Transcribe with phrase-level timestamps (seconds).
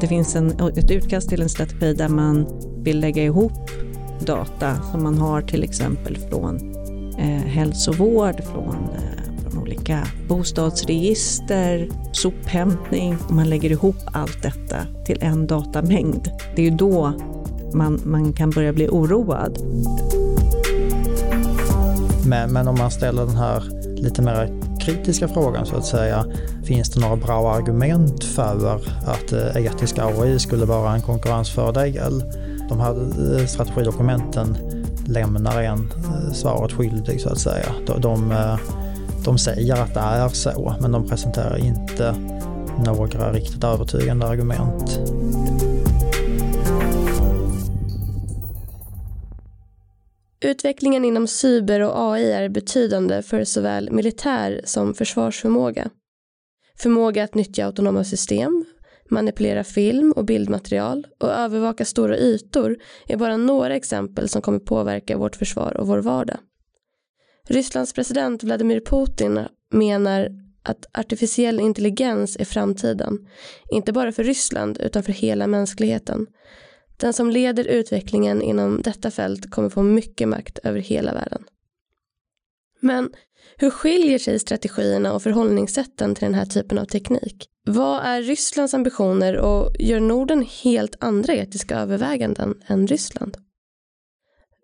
[0.00, 2.46] Det finns en, ett utkast till en strategi där man
[2.82, 3.70] vill lägga ihop
[4.26, 6.74] data som man har till exempel från
[7.18, 13.16] eh, hälsovård, från, eh, från olika bostadsregister, sophämtning.
[13.30, 16.30] Man lägger ihop allt detta till en datamängd.
[16.56, 17.12] Det är ju då
[17.74, 19.58] man, man kan börja bli oroad.
[22.26, 23.62] Men, men om man ställer den här
[23.96, 26.24] lite mer kritiska frågan så att säga,
[26.64, 32.24] finns det några bra argument för att eh, etisk etiska AI skulle vara en konkurrensfördel?
[32.68, 32.92] De här
[33.38, 34.56] eh, strategidokumenten
[35.06, 37.66] lämnar en eh, svaret skyldig så att säga.
[37.86, 38.34] De, de,
[39.24, 42.14] de säger att det är så, men de presenterar inte
[42.84, 45.00] några riktigt övertygande argument.
[50.42, 55.90] Utvecklingen inom cyber och AI är betydande för såväl militär som försvarsförmåga.
[56.78, 58.64] Förmåga att nyttja autonoma system,
[59.10, 65.16] manipulera film och bildmaterial och övervaka stora ytor är bara några exempel som kommer påverka
[65.16, 66.38] vårt försvar och vår vardag.
[67.48, 69.40] Rysslands president Vladimir Putin
[69.72, 70.28] menar
[70.62, 73.18] att artificiell intelligens är framtiden,
[73.70, 76.26] inte bara för Ryssland utan för hela mänskligheten
[77.00, 81.44] den som leder utvecklingen inom detta fält kommer få mycket makt över hela världen.
[82.80, 83.10] Men
[83.56, 87.46] hur skiljer sig strategierna och förhållningssätten till den här typen av teknik?
[87.66, 93.36] Vad är Rysslands ambitioner och gör Norden helt andra etiska överväganden än Ryssland?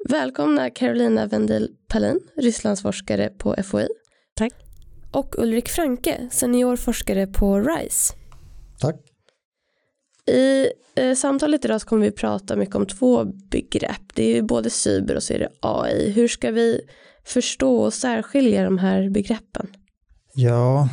[0.09, 3.89] Välkomna Carolina Vendil Palin, Rysslandsforskare på FOI.
[4.35, 4.53] Tack.
[5.13, 8.15] Och Ulrik Franke, seniorforskare på RISE.
[8.81, 9.16] Tack.
[10.27, 14.03] I eh, samtalet idag så kommer vi prata mycket om två begrepp.
[14.15, 16.11] Det är ju både cyber och så är det AI.
[16.11, 16.81] Hur ska vi
[17.25, 19.67] förstå och särskilja de här begreppen?
[20.35, 20.89] Ja,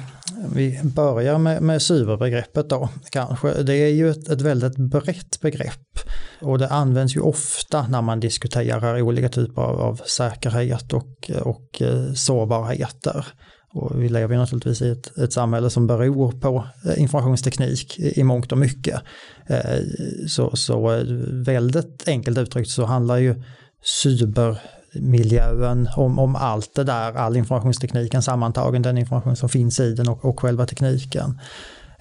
[0.55, 3.63] vi börjar med, med cyberbegreppet då kanske.
[3.63, 5.99] Det är ju ett, ett väldigt brett begrepp
[6.41, 11.81] och det används ju ofta när man diskuterar olika typer av, av säkerhet och, och
[11.81, 13.27] eh, sårbarheter.
[13.73, 18.23] Och vi lever ju naturligtvis i ett, ett samhälle som beror på eh, informationsteknik i
[18.23, 19.01] mångt och mycket.
[19.47, 19.79] Eh,
[20.27, 23.43] så, så eh, väldigt enkelt uttryckt så handlar ju
[23.83, 30.07] cybermiljön om, om allt det där, all informationstekniken sammantagen, den information som finns i den
[30.07, 31.39] och, och själva tekniken.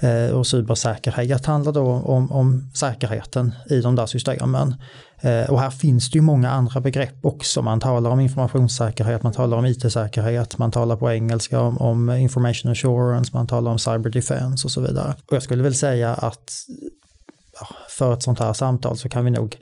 [0.03, 4.75] Eh, och cybersäkerhet handlar då om, om säkerheten i de där systemen.
[5.21, 7.63] Eh, och här finns det ju många andra begrepp också.
[7.63, 12.73] Man talar om informationssäkerhet, man talar om it-säkerhet, man talar på engelska om, om information
[12.73, 15.15] assurance, man talar om cyber defense och så vidare.
[15.27, 16.53] Och jag skulle väl säga att
[17.89, 19.57] för ett sånt här samtal så kan vi nog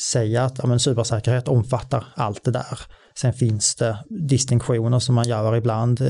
[0.00, 2.80] säga att ja, men cybersäkerhet omfattar allt det där.
[3.18, 6.04] Sen finns det distinktioner som man gör ibland i,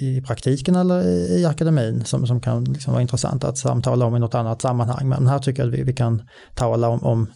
[0.00, 1.02] i praktiken eller
[1.38, 5.08] i akademin som, som kan liksom vara intressant att samtala om i något annat sammanhang.
[5.08, 6.22] Men här tycker jag att vi, vi kan
[6.54, 7.26] tala om, om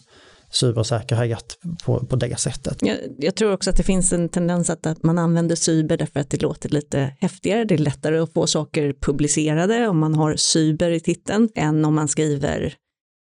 [0.51, 2.77] cybersäkerhet på, på det sättet.
[2.81, 6.19] Jag, jag, tror också att det finns en tendens att, att man använder cyber därför
[6.19, 10.35] att det låter lite häftigare, det är lättare att få saker publicerade om man har
[10.35, 12.73] cyber i titeln än om man skriver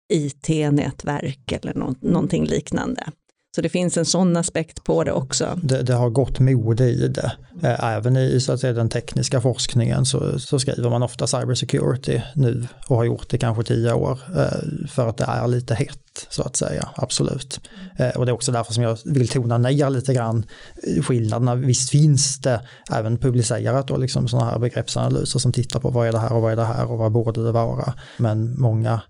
[0.08, 3.12] IT-nätverk eller no någonting liknande.
[3.56, 5.58] Så det finns en sån aspekt på det också.
[5.62, 7.32] Det, det har gått mode i det.
[7.62, 12.20] Eh, även i så att säga, den tekniska forskningen så, så skriver man ofta cybersecurity
[12.34, 16.26] nu och har gjort det kanske tio år eh, för att det är lite hett
[16.30, 17.60] så att säga, absolut.
[17.98, 20.46] Eh, och det är också därför som jag vill tona ner lite grann
[21.02, 21.54] skillnaderna.
[21.54, 22.60] Visst finns det
[22.92, 26.42] även publicerat och liksom sådana här begreppsanalyser som tittar på vad är det här och
[26.42, 27.94] vad är det här och vad borde det vara.
[28.16, 29.00] Men många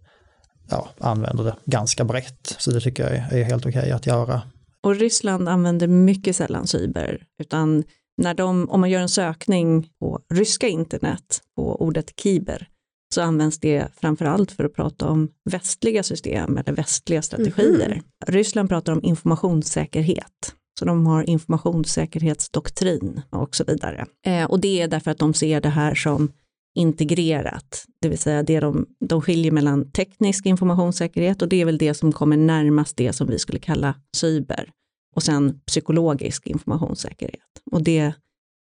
[0.71, 2.57] ja, använder det ganska brett.
[2.59, 4.43] Så det tycker jag är, helt okej okay att göra.
[4.81, 7.85] Och Ryssland använder mycket sällan cyber, utan
[8.23, 12.69] när de, om man gör en sökning på ryska internet på ordet kiber,
[13.15, 17.93] så används det framförallt för att prata om västliga system eller västliga strategier.
[17.93, 18.05] Mm.
[18.27, 20.55] Ryssland pratar om informationssäkerhet.
[20.79, 24.07] Så de har informationssäkerhetsdoktrin och så vidare.
[24.27, 26.33] Eh, och det är därför att de ser det här som
[26.77, 31.79] integrerat, det vill säga det de, de skiljer mellan teknisk informationssäkerhet och det är väl
[31.79, 34.71] det som kommer närmast det som vi skulle kalla cyber
[35.15, 37.41] och sen psykologisk informationssäkerhet.
[37.71, 38.13] Och det,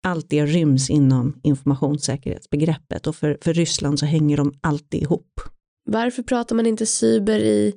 [0.03, 5.41] allt det ryms inom informationssäkerhetsbegreppet och för, för Ryssland så hänger de alltid ihop.
[5.85, 7.73] Varför pratar man inte cyber i,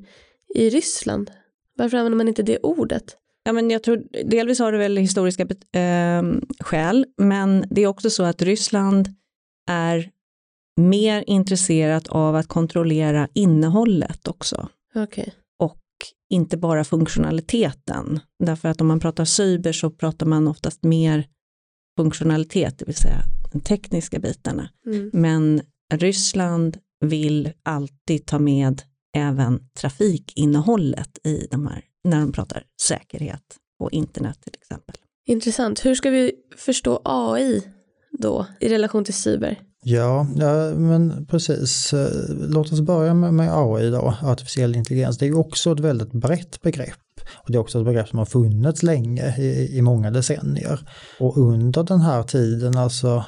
[0.54, 1.30] i Ryssland?
[1.76, 3.16] Varför använder man inte det ordet?
[3.44, 5.42] Ja, men jag tror, delvis har det väl historiska
[5.72, 6.22] äh,
[6.60, 9.08] skäl, men det är också så att Ryssland
[9.68, 10.10] är
[10.78, 14.68] mer intresserat av att kontrollera innehållet också.
[14.94, 15.26] Okay.
[15.58, 15.82] Och
[16.30, 18.20] inte bara funktionaliteten.
[18.44, 21.26] Därför att om man pratar cyber så pratar man oftast mer
[21.96, 23.22] funktionalitet, det vill säga
[23.52, 24.68] de tekniska bitarna.
[24.86, 25.10] Mm.
[25.12, 25.60] Men
[25.94, 28.82] Ryssland vill alltid ta med
[29.16, 34.96] även trafikinnehållet i de här, när de pratar säkerhet på internet till exempel.
[35.26, 35.84] Intressant.
[35.84, 37.62] Hur ska vi förstå AI
[38.10, 39.67] då i relation till cyber?
[39.90, 41.92] Ja, ja, men precis.
[41.92, 45.18] Eh, låt oss börja med, med AI då, artificiell intelligens.
[45.18, 46.98] Det är ju också ett väldigt brett begrepp.
[47.34, 50.80] Och det är också ett begrepp som har funnits länge, i, i många decennier.
[51.20, 53.24] Och under den här tiden, alltså,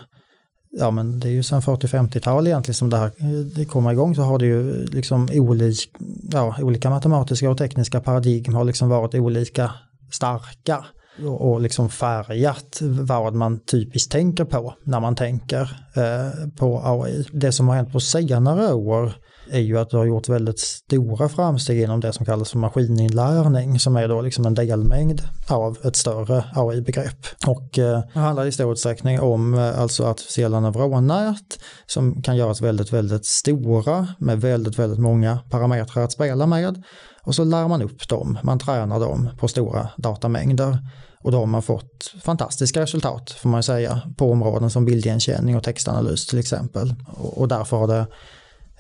[0.71, 4.15] ja men det är ju sedan 40-50-tal egentligen som det här eh, det kommer igång,
[4.15, 5.91] så har det ju liksom olik,
[6.33, 9.71] ja, olika matematiska och tekniska paradigm har liksom varit olika
[10.11, 10.85] starka
[11.27, 15.61] och, liksom färgat vad man typiskt tänker på när man tänker
[15.97, 17.27] eh, på AI.
[17.33, 19.13] Det som har hänt på senare år
[19.51, 23.79] är ju att du har gjort väldigt stora framsteg inom det som kallas för maskininlärning
[23.79, 27.27] som är då liksom en delmängd av ett större AI-begrepp.
[27.47, 32.61] Och eh, det handlar i stor utsträckning om eh, alltså artificiella neuronnät som kan göras
[32.61, 36.83] väldigt, väldigt stora med väldigt, väldigt många parametrar att spela med.
[37.23, 40.79] Och så lär man upp dem, man tränar dem på stora datamängder.
[41.23, 45.65] Och då har man fått fantastiska resultat får man säga på områden som bildigenkänning och
[45.65, 46.95] textanalys till exempel.
[47.17, 48.07] Och, därför har det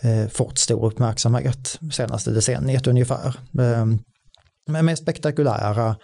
[0.02, 3.26] eh, fått stor uppmärksamhet senaste decenniet ungefär.
[3.58, 3.86] Eh,
[4.66, 5.96] med, med spektakulära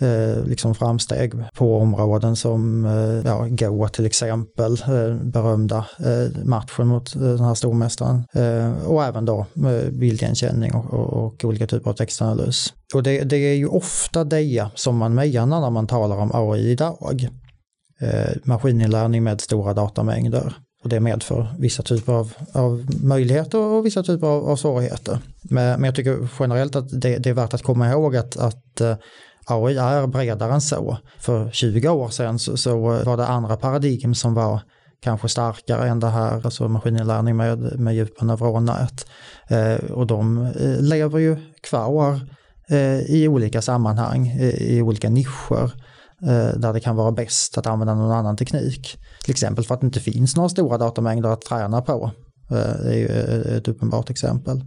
[0.00, 6.86] eh, liksom framsteg på områden som eh, ja, Goa till exempel, eh, berömda eh, matchen
[6.86, 8.24] mot eh, den här stormästaren.
[8.34, 9.46] Eh, och även då
[9.92, 12.72] bildigenkänning och, och, och olika typer av textanalys.
[12.94, 16.70] Och det, det är ju ofta det som man menar när man talar om AI
[16.70, 17.28] idag.
[18.44, 20.54] Maskininlärning med stora datamängder.
[20.82, 25.18] Och det medför vissa typer av, av möjligheter och vissa typer av, av svårigheter.
[25.42, 28.80] Men, men jag tycker generellt att det, det är värt att komma ihåg att, att
[29.50, 30.98] AI är bredare än så.
[31.18, 34.60] För 20 år sedan så, så var det andra paradigm som var
[35.02, 39.06] kanske starkare än det här, alltså maskininlärning med, med djupa neuronnät.
[39.48, 42.20] Eh, och de eh, lever ju kvar
[42.68, 45.72] eh, i olika sammanhang, i, i olika nischer
[46.22, 48.98] eh, där det kan vara bäst att använda någon annan teknik.
[49.24, 52.10] Till exempel för att det inte finns några stora datamängder att träna på.
[52.48, 54.60] Det är ju eh, ett uppenbart exempel.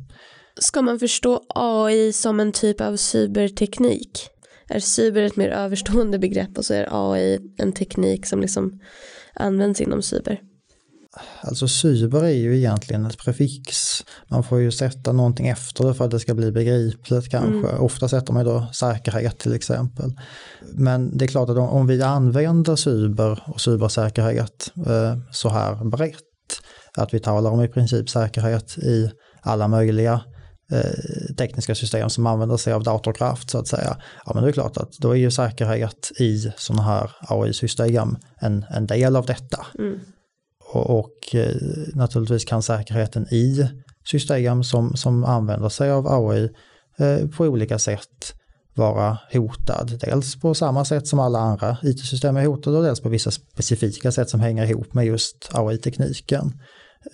[0.59, 4.29] Ska man förstå AI som en typ av cyberteknik?
[4.73, 8.79] Är cyber ett mer överstående begrepp och så är AI en teknik som liksom
[9.33, 10.39] används inom cyber?
[11.41, 13.77] Alltså cyber är ju egentligen ett prefix.
[14.27, 17.69] Man får ju sätta någonting efter det för att det ska bli begripligt kanske.
[17.69, 17.81] Mm.
[17.81, 20.11] Ofta sätter man ju då säkerhet till exempel.
[20.73, 25.89] Men det är klart att om, om vi använder cyber och cybersäkerhet eh, så här
[25.89, 26.19] brett,
[26.97, 29.11] att vi talar om i princip säkerhet i
[29.41, 30.21] alla möjliga
[30.71, 33.97] eh, tekniska system som använder sig av datorkraft så att säga.
[34.25, 38.65] Ja men det är klart att då är ju säkerhet i sådana här AI-system en,
[38.69, 39.65] en del av detta.
[39.79, 39.99] Mm.
[40.73, 41.55] Och, och eh,
[41.93, 43.69] naturligtvis kan säkerheten i
[44.05, 46.49] system som, som använder sig av AI
[46.97, 48.33] eh, på olika sätt
[48.75, 49.99] vara hotad.
[50.01, 54.11] Dels på samma sätt som alla andra IT-system är hotade och dels på vissa specifika
[54.11, 56.59] sätt som hänger ihop med just AI-tekniken.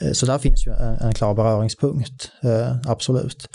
[0.01, 3.47] Eh, så där finns ju en, en klar beröringspunkt, eh, absolut.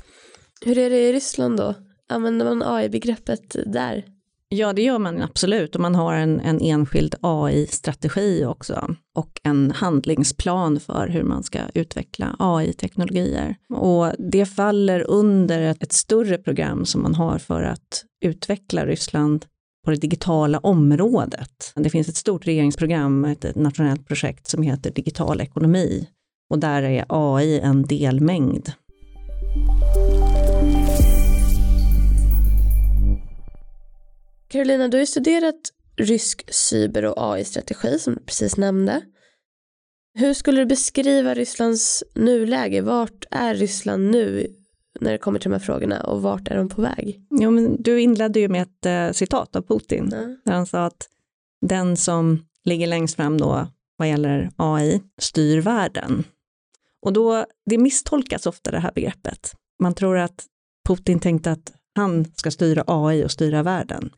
[0.65, 1.75] Hur är det i Ryssland då?
[2.09, 4.05] Använder man AI-begreppet där?
[4.49, 9.71] Ja, det gör man absolut och man har en, en enskild AI-strategi också och en
[9.71, 13.57] handlingsplan för hur man ska utveckla AI-teknologier.
[13.75, 19.47] Och det faller under ett, ett större program som man har för att utveckla Ryssland
[19.85, 21.73] på det digitala området.
[21.75, 26.09] Det finns ett stort regeringsprogram, ett nationellt projekt som heter Digital ekonomi
[26.55, 28.73] och där är AI en delmängd.
[34.49, 35.55] Carolina, du har ju studerat
[35.97, 39.01] rysk cyber och AI-strategi som du precis nämnde.
[40.19, 42.81] Hur skulle du beskriva Rysslands nuläge?
[42.81, 44.47] Vart är Ryssland nu
[45.01, 47.21] när det kommer till de här frågorna och vart är de på väg?
[47.31, 50.19] Jo, men du inledde ju med ett eh, citat av Putin Ja.
[50.45, 51.09] där han sa att
[51.67, 56.25] den som ligger längst fram då vad gäller AI styr världen.
[57.05, 59.55] Och då, det misstolkas ofta det här begreppet.
[59.83, 60.47] Man tror att
[60.89, 64.11] Putin tänkte att han ska styra AI och styra världen.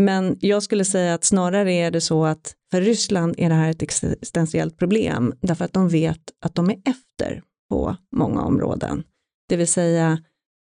[0.00, 3.70] Men jag skulle säga att snarare är det så att för Ryssland är det här
[3.70, 9.04] ett existentiellt problem därför att de vet att de är efter på många områden.
[9.48, 10.22] Det vill säga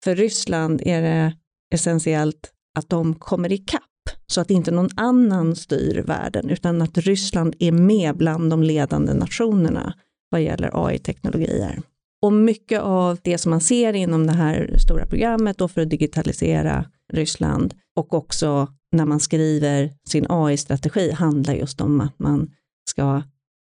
[0.03, 1.33] för Ryssland är det
[1.73, 3.81] essentiellt att de kommer ikapp
[4.27, 9.13] så att inte någon annan styr världen utan att Ryssland är med bland de ledande
[9.13, 9.93] nationerna
[10.29, 11.81] vad gäller AI-teknologier.
[12.21, 15.89] Och mycket av det som man ser inom det här stora programmet då för att
[15.89, 22.51] digitalisera Ryssland och också när man skriver sin AI-strategi handlar just om att man
[22.89, 23.21] ska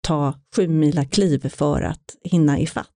[0.08, 2.90] ta sju mila kliv för att hinna ifatt.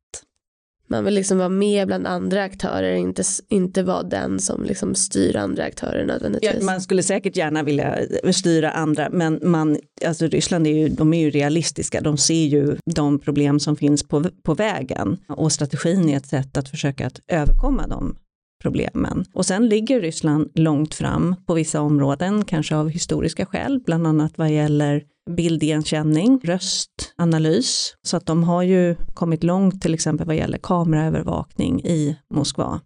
[0.88, 5.36] Man vill liksom vara med bland andra aktörer, inte, inte vara den som liksom styr
[5.36, 6.52] andra aktörer nödvändigtvis.
[6.60, 10.90] Ja, man skulle säkert gärna vilja eh, styra andra, men man, alltså Ryssland är ju,
[10.90, 15.52] de är ju realistiska, de ser ju de problem som finns på, på vägen och
[15.52, 18.16] strategin är ett sätt att försöka att överkomma de
[18.62, 19.26] problemen.
[19.34, 24.38] Och sen ligger Ryssland långt fram på vissa områden, kanske av historiska skäl, bland annat
[24.38, 27.96] vad gäller bildigenkänning, röstanalys.
[28.02, 32.82] Så att de har ju kommit långt till exempel vad gäller kameraövervakning i Moskva.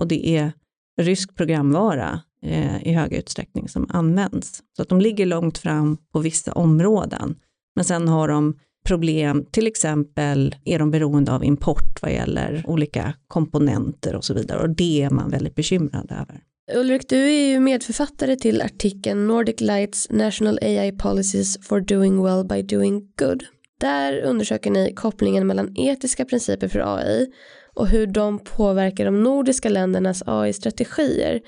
[0.00, 0.52] Och det är
[1.00, 4.62] rysk programvara eh, i hög utsträckning som används.
[4.76, 7.34] Så att de ligger långt fram på vissa områden.
[7.76, 13.14] Men sen har de problem, till exempel är de beroende av import vad gäller olika
[13.28, 16.42] komponenter och så vidare och det är man väldigt bekymrad över.
[16.70, 22.44] Ulrik, du är ju medförfattare till artikeln Nordic Lights National AI Policies for Doing Well
[22.44, 23.44] by Doing Good.
[23.80, 27.26] Där undersöker ni kopplingen mellan etiska principer för AI
[27.74, 31.40] och hur de påverkar de nordiska ländernas AI-strategier.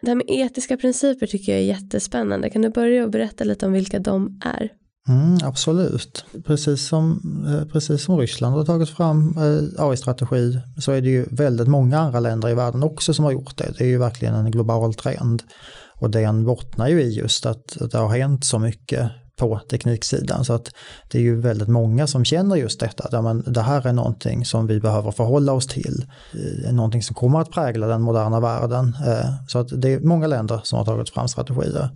[0.00, 2.50] Det här med etiska principer tycker jag är jättespännande.
[2.50, 4.72] Kan du börja och berätta lite om vilka de är?
[5.08, 6.24] Mm, absolut.
[6.46, 11.26] Precis som, eh, precis som Ryssland har tagit fram eh, AI-strategi så är det ju
[11.30, 13.72] väldigt många andra länder i världen också som har gjort det.
[13.78, 15.42] Det är ju verkligen en global trend.
[15.98, 20.44] Och den bottnar ju i just att, det har hänt så mycket på tekniksidan.
[20.44, 20.70] Så att
[21.10, 23.22] det är ju väldigt många som känner just detta.
[23.22, 26.06] men det här är någonting som vi behöver förhålla oss till.
[26.64, 28.96] Eh, någonting som kommer att prägla den moderna världen.
[29.48, 31.88] Så att det är många länder som har tagit fram strategier.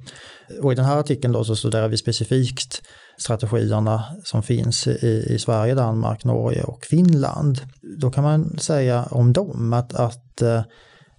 [0.62, 2.82] Och i den här artikeln då så studerar vi specifikt
[3.20, 7.60] strategierna som finns i, i Sverige, Danmark, Norge och Finland.
[7.98, 10.62] Då kan man säga om dem att, att eh,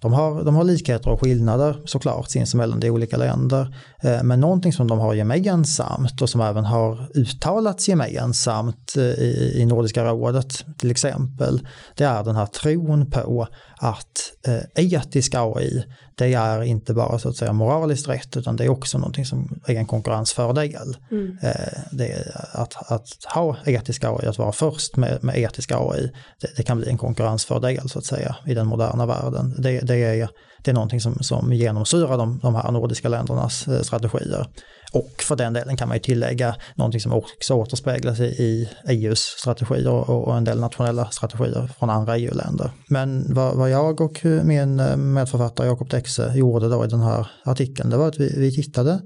[0.02, 3.76] de har, de har likheter och skillnader såklart sinsemellan, det är olika länder.
[4.02, 9.52] Eh, men någonting som de har gemensamt och som även har uttalats gemensamt eh, i,
[9.56, 13.46] i Nordiska rådet till exempel, det är den här tron på
[13.78, 14.32] att
[14.74, 18.98] etisk AI det är inte bara så att säga moraliskt rätt utan det är också
[18.98, 20.96] någonting som är en konkurrensfördel.
[21.10, 21.38] Mm.
[21.42, 26.62] Eh, att, att ha etiska AI, att vara först med, med etiska AI, det, det,
[26.62, 29.54] kan bli en konkurrensfördel så att säga i den moderna världen.
[29.58, 30.28] Det, det är,
[30.64, 34.46] det är någonting som, som genomsyrar de, de här nordiska ländernas eh, strategier.
[34.92, 40.10] Och för den delen kan man ju tillägga någonting som också återspeglas i, EUs strategier
[40.10, 42.70] och, en del nationella strategier från andra EU-länder.
[42.88, 47.90] Men vad, jag och min eh, medförfattare Jakob Dexe gjorde då i den här artikeln,
[47.90, 49.00] det var att vi, vi tittade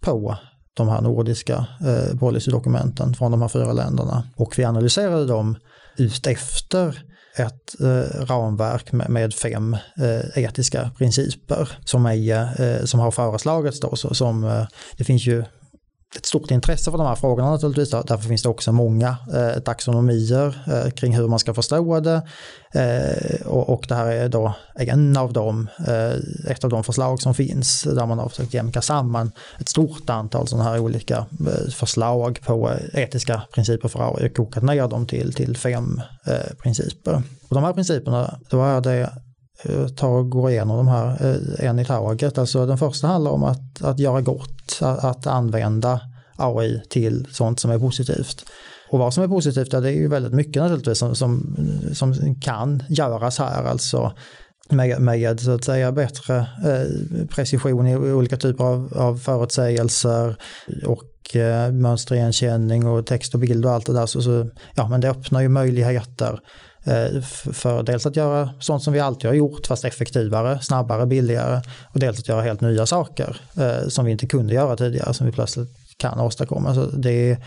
[0.00, 0.36] på
[0.74, 5.56] de här nordiska eh, policydokumenten från de här fyra länderna och vi analyserade dem
[5.96, 7.02] utefter
[7.36, 13.80] ett eh, ramverk med, med fem eh, etiska principer som, är, eh, som har föreslagits.
[13.80, 14.66] Då, så, som, eh,
[14.96, 15.44] det finns ju
[16.16, 17.90] ett stort intresse för de här frågorna naturligtvis.
[17.90, 22.22] Därför finns det också många eh, taxonomier eh, kring hur man ska förstå det.
[22.72, 27.22] Eh, och, och det här är då en av dem, eh, ett av de förslag
[27.22, 31.70] som finns där man har försökt jämka samman ett stort antal sådana här olika eh,
[31.70, 36.54] förslag på eh, etiska principer för AI och kokat ner dem till, till fem eh,
[36.62, 37.22] principer.
[37.48, 39.10] Och de här principerna, då är det
[39.62, 41.26] Eh, ta och gå igenom de här
[41.60, 42.38] eh, en i taget.
[42.38, 46.00] Alltså den första handlar om att, att göra gott, att, att använda
[46.36, 48.44] AI till sånt som är positivt.
[48.90, 51.56] Och vad som är positivt, det är ju väldigt mycket naturligtvis som, som,
[51.94, 53.64] som kan göras här.
[53.64, 54.12] Alltså
[54.68, 60.36] med, med så att säga bättre eh, precision i olika typer av, av förutsägelser
[60.86, 64.06] och eh, mönsterigenkänning och text och bild och allt det där.
[64.06, 66.40] Så, så, ja, men det öppnar ju möjligheter
[66.86, 67.20] Eh,
[67.52, 71.62] för dels att göra sånt som vi alltid har gjort fast effektivare, snabbare, billigare
[71.92, 75.26] och dels att göra helt nya saker eh, som vi inte kunde göra tidigare som
[75.26, 76.74] vi plötsligt kan åstadkomma.
[76.74, 77.38] Så det är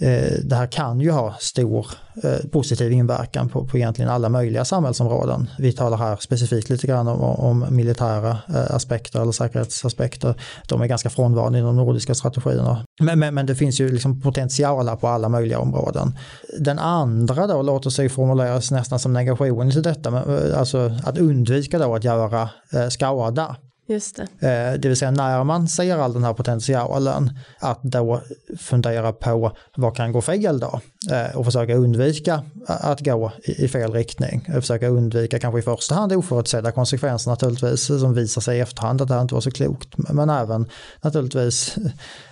[0.00, 1.86] Eh, det här kan ju ha stor
[2.22, 5.50] eh, positiv inverkan på, på egentligen alla möjliga samhällsområden.
[5.58, 10.34] Vi talar här specifikt lite grann om, om militära eh, aspekter eller säkerhetsaspekter.
[10.68, 12.84] De är ganska frånvarande i de nordiska strategierna.
[13.00, 16.18] Men, men, men, det finns ju liksom potential på alla möjliga områden.
[16.58, 21.78] Den andra då låter sig formuleras nästan som negation till detta, eh, alltså att undvika
[21.78, 23.56] då att göra eh, skada.
[23.90, 24.22] Just det.
[24.22, 28.22] Eh, det vill säga när man ser all den här potentialen, att då
[28.58, 30.80] fundera på vad kan gå fel då?
[31.10, 34.48] Eh, och försöka undvika att gå i fel riktning.
[34.54, 39.08] Försöka undvika kanske i första hand oförutsedda konsekvenser naturligtvis som visar sig i efterhand att
[39.08, 39.88] det här inte var så klokt.
[39.96, 40.66] Men även
[41.00, 41.76] naturligtvis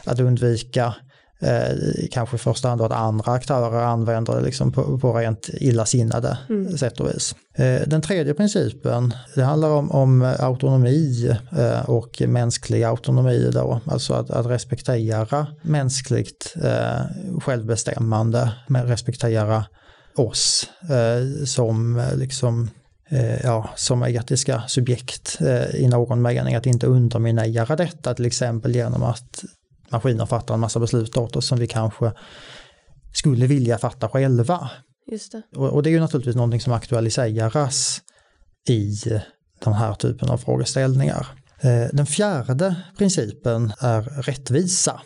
[0.04, 0.94] att undvika
[1.40, 6.38] eh, kanske i första hand att andra aktörer använder det liksom på, på rent illasinnade
[6.48, 6.78] mm.
[6.78, 7.34] sätt och vis.
[7.54, 14.14] Eh, den tredje principen, det handlar om, om autonomi eh, och mänsklig autonomi då, alltså
[14.14, 19.64] att, att respektera mänskligt eh, självbestämmande, men respektera
[20.16, 22.70] oss eh, som liksom
[23.10, 25.38] eh, ja, som etiska subjekt
[25.74, 29.44] i någon mening, att inte underminera detta till exempel genom att
[29.90, 32.12] maskiner fattar en massa beslut åt oss som vi kanske
[33.12, 34.70] skulle vilja fatta själva.
[35.10, 35.42] Just det.
[35.56, 38.00] Och, och det är ju naturligtvis någonting som aktualiseras
[38.68, 38.94] i
[39.64, 41.26] den här typen av frågeställningar.
[41.60, 45.00] Eh, den fjärde principen är rättvisa.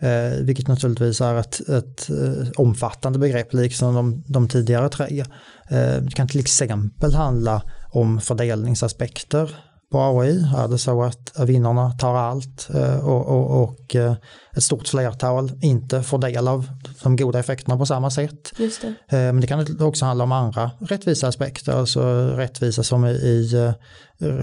[0.00, 5.24] Eh, vilket naturligtvis är ett, ett eh, omfattande begrepp liksom de, de tidigare tre.
[5.70, 9.56] Det kan till exempel handla om fördelningsaspekter
[9.90, 10.44] på AI.
[10.56, 14.14] Är det så att vinnarna tar allt eh, och, och, och eh,
[14.56, 16.68] ett stort flertal inte får del av
[17.02, 18.52] de goda effekterna på samma sätt.
[18.56, 18.88] Just det.
[18.88, 22.02] Eh, men det kan också handla om andra rättvisa aspekter, alltså
[22.36, 23.74] rättvisa som i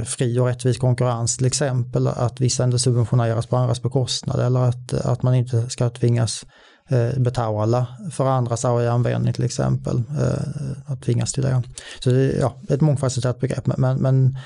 [0.05, 4.93] fri och rättvis konkurrens till exempel, att vissa inte subventioneras på andras bekostnad eller att,
[4.93, 6.45] att man inte ska tvingas
[7.17, 10.03] betala för andras AI-användning till exempel,
[10.85, 11.63] att tvingas till det.
[11.99, 14.37] Så det är ja, ett mångfacetterat begrepp, men, men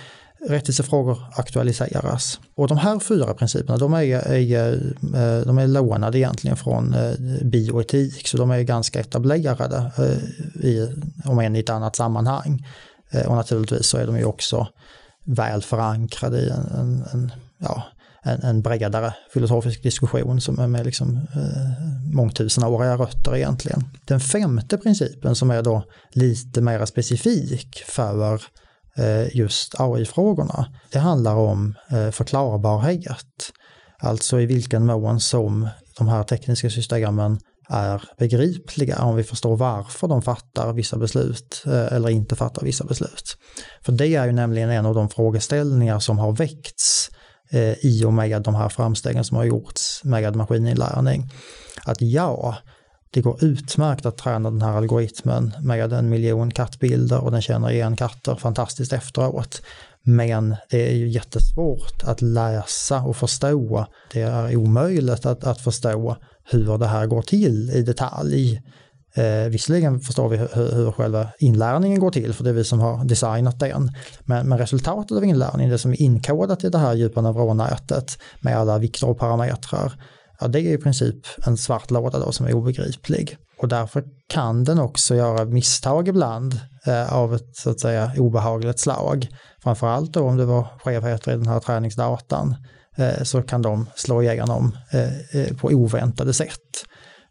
[0.48, 2.40] rättvisefrågor aktualiseras.
[2.56, 7.14] Och de här fyra principerna de är, är, eh, de är lånade egentligen från eh,
[7.42, 12.66] bioetik så de är ganska etablerade eh, i, om än i ett annat sammanhang.
[13.28, 14.68] Och naturligtvis så är de ju också
[15.26, 17.84] väl förankrade i en, en, en ja,
[18.24, 23.84] en, en bredare filosofisk diskussion som är med liksom, eh, mångtusenåriga rötter egentligen.
[24.06, 28.42] Den femte principen som är då lite mer specifik för
[29.00, 30.66] Eh, just AI-frågorna.
[30.92, 33.52] Det handlar om eh, förklarbarhet,
[34.00, 37.40] alltså i vilken mån som de här tekniska systemen
[37.70, 42.84] är begripliga, om vi förstår varför de fattar vissa beslut eh, eller inte fattar vissa
[42.84, 43.38] beslut.
[43.82, 47.10] För det är ju nämligen en av de frågeställningar som har väckts
[47.82, 51.32] i och med de här framstegen som har gjorts med maskininlärning.
[51.86, 52.58] Att ja,
[53.12, 57.72] det går utmärkt att träna den här algoritmen med en miljon kattbilder och den känner
[57.72, 59.62] igen katter fantastiskt efteråt.
[60.04, 63.86] Men det är ju jättesvårt att läsa och förstå.
[64.14, 66.18] Det är omöjligt att, att förstå
[66.52, 68.62] hur det här går till i detalj.
[69.16, 72.80] Eh, visserligen förstår vi hur, hur själva inlärningen går till, för det är vi som
[72.80, 73.92] har designat den.
[74.24, 78.58] Men, men resultatet av inlärningen, det som är inkodat i det här djupa neuronnätet med
[78.58, 79.94] alla vikter och parametrar,
[80.40, 83.38] ja, det är i princip en svart låda då som är obegriplig.
[83.58, 88.80] Och därför kan den också göra misstag ibland eh, av ett så att säga obehagligt
[88.80, 89.28] slag.
[89.64, 92.56] Framförallt då om det var skevheter i den här träningsdatan
[92.96, 96.86] eh, så kan de slå igenom eh, eh på oväntade sätt.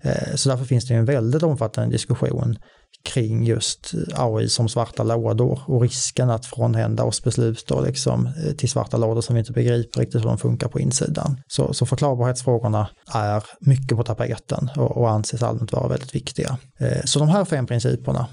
[0.04, 2.58] Eh, så därför finns det en väldigt omfattande diskussion
[3.04, 8.26] kring just eh, AI som svarta lådor och risken att frånhända oss beslut och liksom
[8.26, 11.40] eh, till svarta lådor som vi inte begriper riktigt hur de funkar på insidan.
[11.48, 16.58] Så, så förklarbarhetsfrågorna är mycket på tapeten och, och anses allmänt vara väldigt viktiga.
[17.04, 18.26] Så de här fem principerna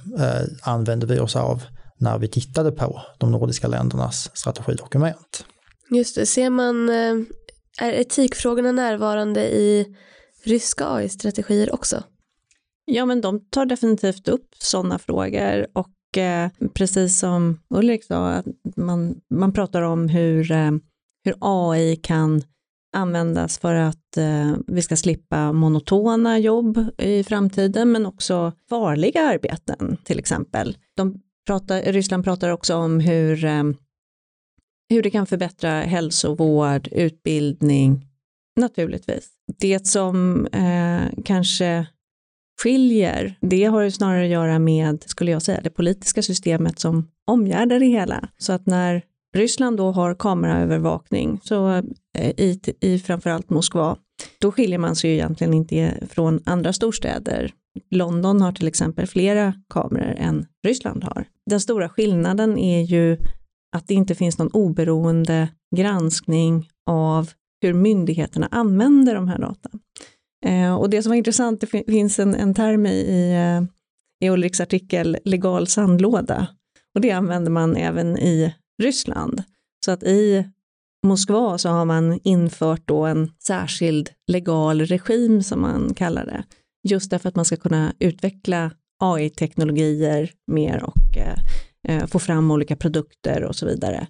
[0.61, 1.63] använder vi oss av
[1.99, 5.45] när vi tittade på de nordiska ländernas strategidokument.
[5.91, 6.89] Just det, ser man,
[7.81, 9.95] är etikfrågorna närvarande i
[10.47, 12.03] ryska AI-strategier också?
[12.85, 18.45] Ja, men de tar definitivt upp sådana frågor och eh, precis som Ulrik sa, att
[18.75, 20.71] man, man pratar om hur, eh,
[21.23, 22.41] hur AI kan
[22.95, 29.97] användas för att eh, vi ska slippa monotona jobb i framtiden, men också farliga arbeten
[30.03, 30.77] till exempel.
[30.95, 33.63] De pratar, Ryssland pratar också om hur, eh,
[34.89, 38.05] hur det kan förbättra hälsovård, utbildning,
[38.55, 39.29] naturligtvis.
[39.59, 41.85] Det som eh, kanske
[42.61, 47.07] skiljer, det har ju snarare att göra med, skulle jag säga, det politiska systemet som
[47.27, 48.29] omgärdar det hela.
[48.37, 49.01] Så att när
[49.35, 51.69] Ryssland då har kameraövervakning, så
[52.17, 53.97] eh, i, i framförallt Moskva,
[54.39, 57.51] då skiljer man sig ju egentligen inte från andra storstäder.
[57.91, 61.25] London har till exempel flera kameror än Ryssland har.
[61.49, 63.17] Den stora skillnaden är ju
[63.75, 67.29] att det inte finns någon oberoende granskning av
[67.67, 69.79] hur myndigheterna använder de här datan.
[70.45, 74.61] Eh, och det som var intressant, det finns en, en term i, eh, i Ulriks
[74.61, 76.47] artikel legal sandlåda
[76.95, 79.43] och det använder man även i Ryssland.
[79.85, 80.45] Så att i
[81.05, 86.43] Moskva så har man infört då en särskild legal regim som man kallar det,
[86.89, 88.71] just därför att man ska kunna utveckla
[89.03, 91.37] AI-teknologier mer och eh,
[91.87, 94.07] eh, få fram olika produkter och så vidare.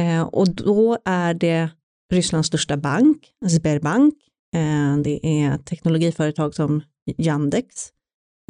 [0.00, 1.68] Eh, och då är det
[2.10, 3.16] Rysslands största bank,
[3.48, 4.14] Sberbank,
[4.54, 6.82] eh, det är teknologiföretag som
[7.18, 7.66] Yandex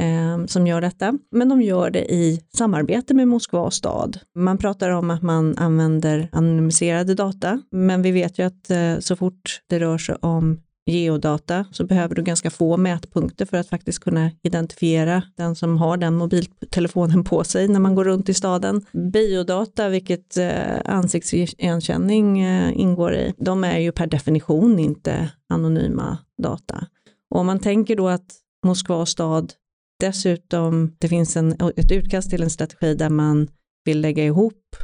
[0.01, 4.19] eh, som gör detta, men de gör det i samarbete med Moskva stad.
[4.35, 9.17] Man pratar om att man använder anonymiserade data, men vi vet ju att eh, så
[9.17, 13.99] fort det rör sig om geodata så behöver du ganska få mätpunkter för att faktiskt
[13.99, 18.87] kunna identifiera den som har den mobiltelefonen på sig när man går runt i staden.
[18.93, 26.87] Biodata, vilket eh, ansiktsigenkänning eh, ingår i, de är ju per definition inte anonyma data.
[27.31, 28.35] Och om man tänker då att
[28.67, 29.53] Moskva stad
[30.01, 33.49] dessutom, det finns en, ett utkast till en strategi där man
[33.85, 34.77] vill lägga ihop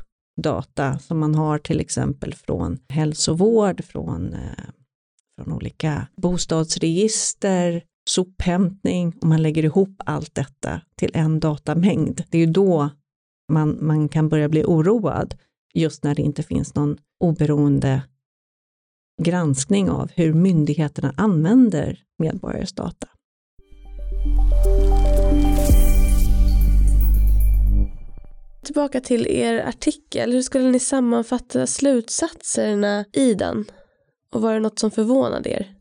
[0.42, 4.64] data som man har till exempel från hälsovård, från eh,
[5.37, 12.22] från olika bostadsregister, sophämtning, och man lägger ihop allt detta till en datamängd.
[12.31, 12.90] Det är ju då
[13.53, 15.35] man, man kan börja bli oroad,
[15.75, 18.03] just när det inte finns någon oberoende
[19.22, 23.09] granskning av hur myndigheterna använder medborgares data.
[28.64, 33.64] Tillbaka till er artikel, hur skulle ni sammanfatta slutsatserna i den?
[34.33, 35.77] Och var det något som förvånade er?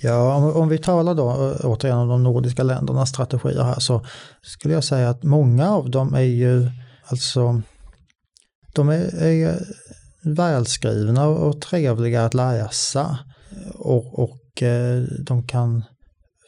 [0.00, 4.04] Ja, om, om, vi talar då eh, återigen om de nordiska ländernas strategier här så
[4.42, 6.70] skulle jag säga att många av dem är ju
[7.06, 7.62] alltså
[8.74, 9.58] de är, är
[10.22, 13.18] välskrivna och trevliga att läsa
[13.74, 15.84] och, och eh, de kan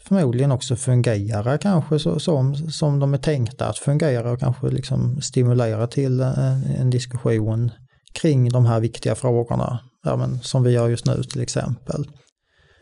[0.08, 5.20] förmodligen också fungera kanske så, som, som de är tänkta att fungera och kanske liksom
[5.20, 7.70] stimulera till en, en diskussion
[8.12, 12.04] kring de här viktiga frågorna ja, men, som vi gör just nu till exempel.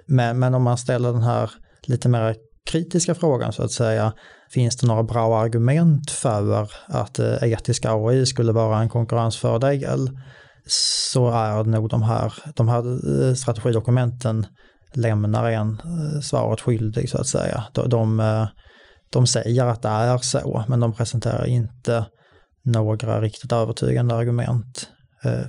[0.06, 1.50] Men, men om man ställer den här
[1.86, 2.36] lite mer
[2.70, 4.12] kritiska frågan så att säga,
[4.50, 10.10] finns det några bra argument för att eh, etisk AI skulle vara en konkurrensfördel
[11.10, 12.84] så är nog de här, de här
[13.28, 14.46] eh, strategidokumenten
[14.94, 17.64] lämnar en eh, svaret skyldig så att säga.
[17.72, 18.46] De, de, eh,
[19.12, 22.06] de säger att det är så, men de presenterar inte
[22.64, 24.88] några riktigt övertygande argument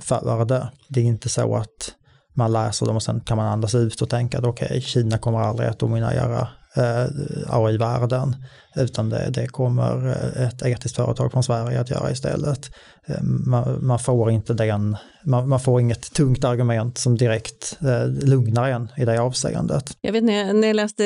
[0.00, 0.70] förare för det.
[0.88, 1.94] Det är inte så att
[2.34, 5.18] man läser dem och sen kan man andas ut och tänka att okej, okay, Kina
[5.18, 7.06] kommer aldrig att dominera eh,
[7.48, 8.36] AI-världen,
[8.76, 12.70] utan det, det, kommer eh, ett etiskt företag från Sverige att göra istället.
[13.06, 18.06] Eh, man, man, får inte den, man, man, får inget tungt argument som direkt eh,
[18.06, 19.96] lugnar en i det avseendet.
[20.00, 21.04] Jag vet när jag, när jag läste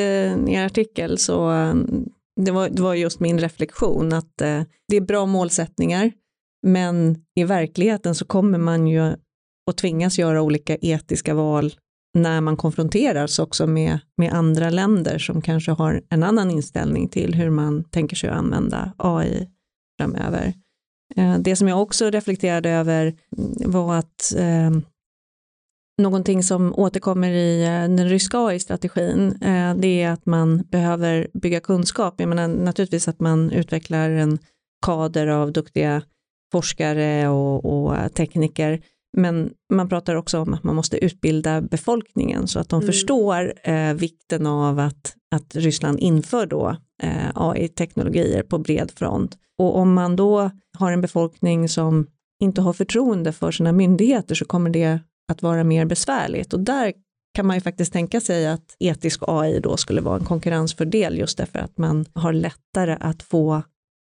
[0.48, 1.74] er artikel så eh,
[2.37, 6.12] det var, det var just min reflektion att eh, det är bra målsättningar,
[6.64, 9.00] men i verkligheten så kommer man ju
[9.70, 11.74] att tvingas göra olika etiska val
[12.18, 17.35] när man konfronteras också med, med andra länder som kanske har en annan inställning till
[17.35, 19.48] hur man tänker sig att använda AI
[20.00, 20.55] framöver.
[21.16, 24.70] Eh, det som jag också reflekterade över mm, var att eh,
[26.03, 31.61] någonting som återkommer i eh, den ryska AI-strategin, eh, det är att man behöver bygga
[31.61, 32.14] kunskap.
[32.20, 34.38] Jag menar naturligtvis att man utvecklar en
[34.87, 36.03] kader av duktiga
[36.54, 38.80] forskare och, och, tekniker.
[39.16, 42.86] Men man pratar också om att man måste utbilda befolkningen så att de mm.
[42.86, 49.36] förstår eh, vikten av att, att Ryssland inför då eh, AI-teknologier på bred front.
[49.58, 52.06] Och om man då har en befolkning som
[52.42, 54.98] inte har förtroende för sina myndigheter så kommer det
[55.32, 56.52] att vara mer besvärligt.
[56.52, 56.92] Och där
[57.34, 61.38] kan man ju faktiskt tänka sig att etisk AI då skulle vara en konkurrensfördel just
[61.38, 63.62] därför att man har lättare att få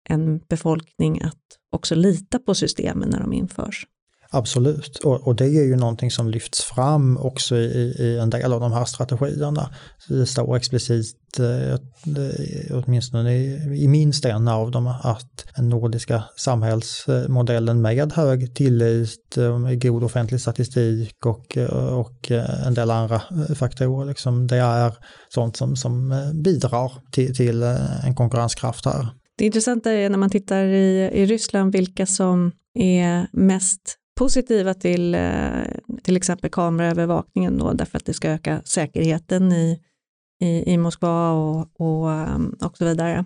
[0.08, 3.86] en befolkning att också lita på systemen när de införs.
[4.32, 8.52] Absolut, och, och, det är ju någonting som lyfts fram också i, i en del
[8.52, 9.70] av de här strategierna.
[10.08, 11.78] det står explicit, eh,
[12.70, 13.54] åtminstone i,
[13.84, 20.40] i minst en av dem, att den nordiska samhällsmodellen med hög tillit, eh, god offentlig
[20.40, 23.22] statistik och, eh, och eh, en del andra
[23.54, 24.94] faktorer, liksom, det är
[25.28, 27.62] sånt som, som bidrar till, till
[28.04, 29.19] en konkurrenskraft här.
[29.40, 35.14] Det intressanta är när man tittar i, i Ryssland vilka som är mest positiva till
[35.14, 35.62] eh,
[36.02, 39.80] till exempel kameraövervakningen då, därför att det ska öka säkerheten i,
[40.42, 43.24] i, i Moskva och, och, um, och så vidare.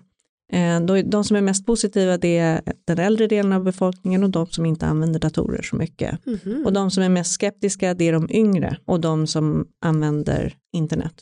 [0.51, 4.47] Eh, de som är mest positiva det är den äldre delen av befolkningen och de
[4.47, 6.25] som inte använder datorer så mycket.
[6.25, 6.65] Mm -hmm.
[6.65, 11.15] Och de som är mest skeptiska det är de yngre och de som använder internet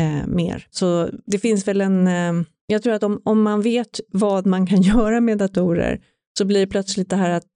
[0.00, 0.66] eh, mer.
[0.70, 4.66] Så det finns väl en eh, jag tror att om, om man vet vad man
[4.66, 6.00] kan göra med datorer
[6.38, 7.46] så blir det plötsligt det här att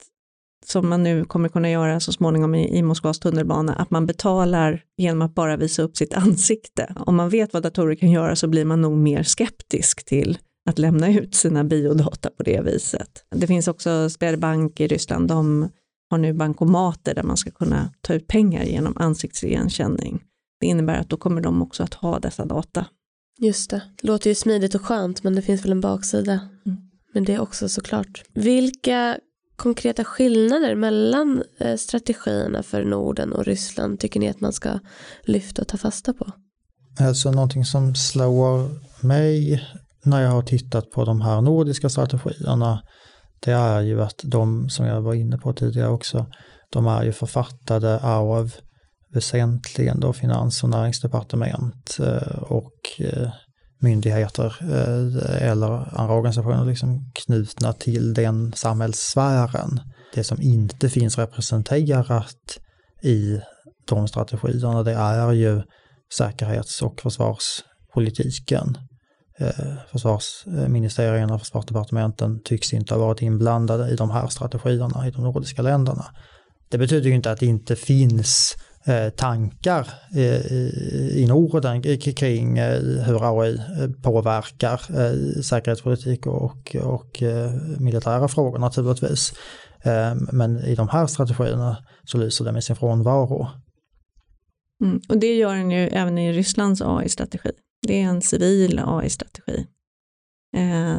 [0.66, 4.83] som man nu kommer kunna göra så småningom i, i Moskvas tunnelbana, att man betalar
[4.96, 6.94] genom att bara visa upp sitt ansikte.
[6.96, 10.38] Om man vet vad datorer kan göra så blir man nog mer skeptisk till
[10.70, 13.25] att lämna ut sina biodata på det viset.
[13.31, 15.68] Det finns också Sberbank i Ryssland, de
[16.11, 20.23] har nu bankomater där man ska kunna ta ut pengar genom ansiktsigenkänning.
[20.61, 22.87] Det innebär att då kommer de också att ha dessa data.
[23.40, 26.33] Just det, det låter ju smidigt och skönt men det finns väl en baksida.
[26.33, 26.79] Mm.
[27.14, 28.22] Men det är också såklart.
[28.35, 29.18] Vilka
[29.57, 34.79] konkreta skillnader mellan eh, strategierna för Norden och Ryssland tycker ni att man ska
[35.24, 36.33] lyfta och ta fasta på?
[37.00, 38.68] Alltså någonting som slår
[39.07, 39.64] mig
[40.05, 42.83] när jag har tittat på de här nordiska strategierna
[43.40, 46.26] det är ju att de, som jag var inne på tidigare också,
[46.72, 48.53] de är ju författade av
[49.14, 52.42] väsentligen då finans och näringsdepartement eh,
[52.98, 53.31] och
[53.81, 59.81] myndigheter eh, eller andra organisationer liksom knutna till den samhällssfären.
[60.14, 62.59] Det som inte finns representerat
[63.03, 63.40] i
[63.88, 65.62] de strategierna det är ju
[66.12, 68.79] säkerhets och försvarspolitiken.
[69.38, 75.22] Eh, försvarsministerierna och försvarsdepartementen tycks inte ha varit inblandade i de här strategierna i de
[75.24, 76.05] nordiska länderna.
[76.70, 80.53] Det betyder ju inte att det inte finns Eh, tankar eh,
[81.16, 83.59] i Norden kring eh, hur AI
[84.03, 84.81] påverkar
[85.43, 87.23] säkerhetspolitik och, och
[87.79, 89.33] militära frågor naturligtvis.
[90.33, 93.49] Men i de här strategierna så lyser det med sin frånvaro.
[94.85, 97.51] Mm, och det gör den ju även i Rysslands AI-strategi.
[97.87, 99.66] Det är en civil AI-strategi.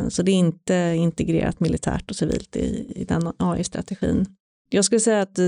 [0.10, 4.26] Så det är inte integrerat militärt och civilt i, i den AI-strategin.
[4.70, 5.39] Jag skulle säga att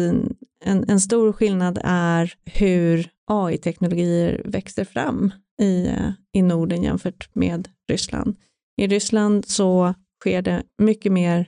[0.65, 7.67] en, en stor skillnad är hur AI-teknologier växer fram i, eh, i Norden jämfört med
[7.89, 8.35] Ryssland.
[8.77, 11.47] I Ryssland så sker det mycket mer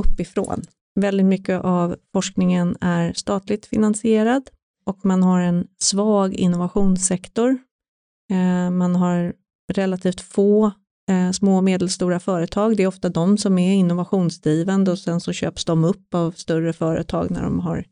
[0.00, 0.62] uppifrån.
[1.00, 4.50] Väldigt mycket av forskningen är statligt finansierad
[4.86, 7.58] och man har en svag innovationssektor.
[8.30, 9.32] Eh, man har
[9.72, 10.72] relativt få
[11.10, 12.76] eh, små och medelstora företag.
[12.76, 16.72] Det är ofta de som är innovationsdrivande och sen så köps de upp av större
[16.72, 17.84] företag när de har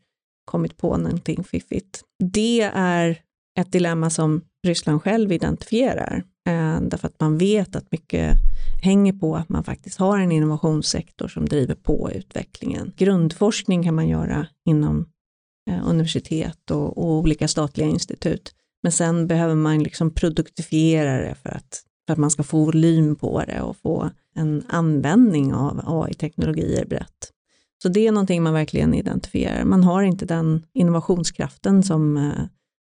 [0.45, 2.03] kommit på någonting fiffigt.
[2.19, 3.19] Det är
[3.59, 8.37] ett dilemma som Ryssland själv identifierar, eh, därför att man vet att mycket
[8.83, 12.91] hänger på att man faktiskt har en innovationssektor som driver på utvecklingen.
[12.97, 15.05] Grundforskning kan man göra inom
[15.69, 21.49] eh, universitet och, och olika statliga institut, men sen behöver man liksom produktifiera det för
[21.49, 26.85] att för att man ska få volym på det och få en användning av AI-teknologier
[26.85, 27.31] brett.
[27.81, 29.63] Så det är någonting man verkligen identifierar.
[29.63, 32.45] Man har inte den innovationskraften som, eh,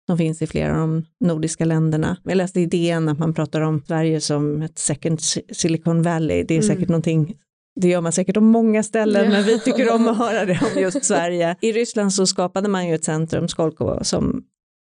[0.10, 2.18] som finns i flera av de nordiska länderna.
[2.24, 5.22] Jag läste idén att man pratar om Sverige som ett second
[5.52, 6.44] Silicon Valley.
[6.44, 6.88] Det är säkert mm.
[6.88, 7.36] någonting
[7.82, 9.30] det gör man säkert om många ställen, ja.
[9.30, 11.56] men vi tycker om att höra det om just Sverige.
[11.62, 14.44] I Ryssland så skapade man ju ett centrum, Skolkovo, som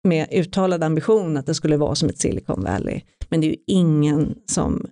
[0.09, 3.01] med uttalad ambition att det skulle vara som ett Silicon Valley.
[3.29, 4.87] Men det är ju ingen som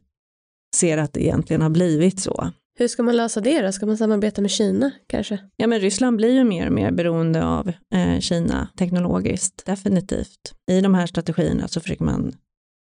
[0.77, 2.51] ser att det egentligen har blivit så.
[2.78, 3.72] Hur ska man lösa det då?
[3.72, 5.38] Ska man samarbeta med Kina kanske?
[5.56, 10.54] Ja, men Ryssland blir ju mer och mer beroende av eh, Kina teknologiskt, definitivt.
[10.70, 12.32] I de här strategierna så försöker man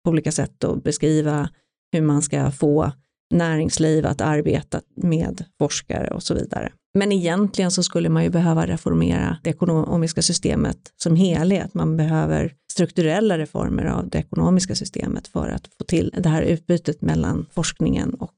[0.03, 1.49] på olika sätt att beskriva
[1.91, 2.91] hur man ska få
[3.33, 6.71] näringsliv att arbeta med forskare och så vidare.
[6.93, 11.73] Men egentligen så skulle man ju behöva reformera det ekonomiska systemet som helhet.
[11.73, 17.01] Man behöver strukturella reformer av det ekonomiska systemet för att få till det här utbytet
[17.01, 18.33] mellan forskningen och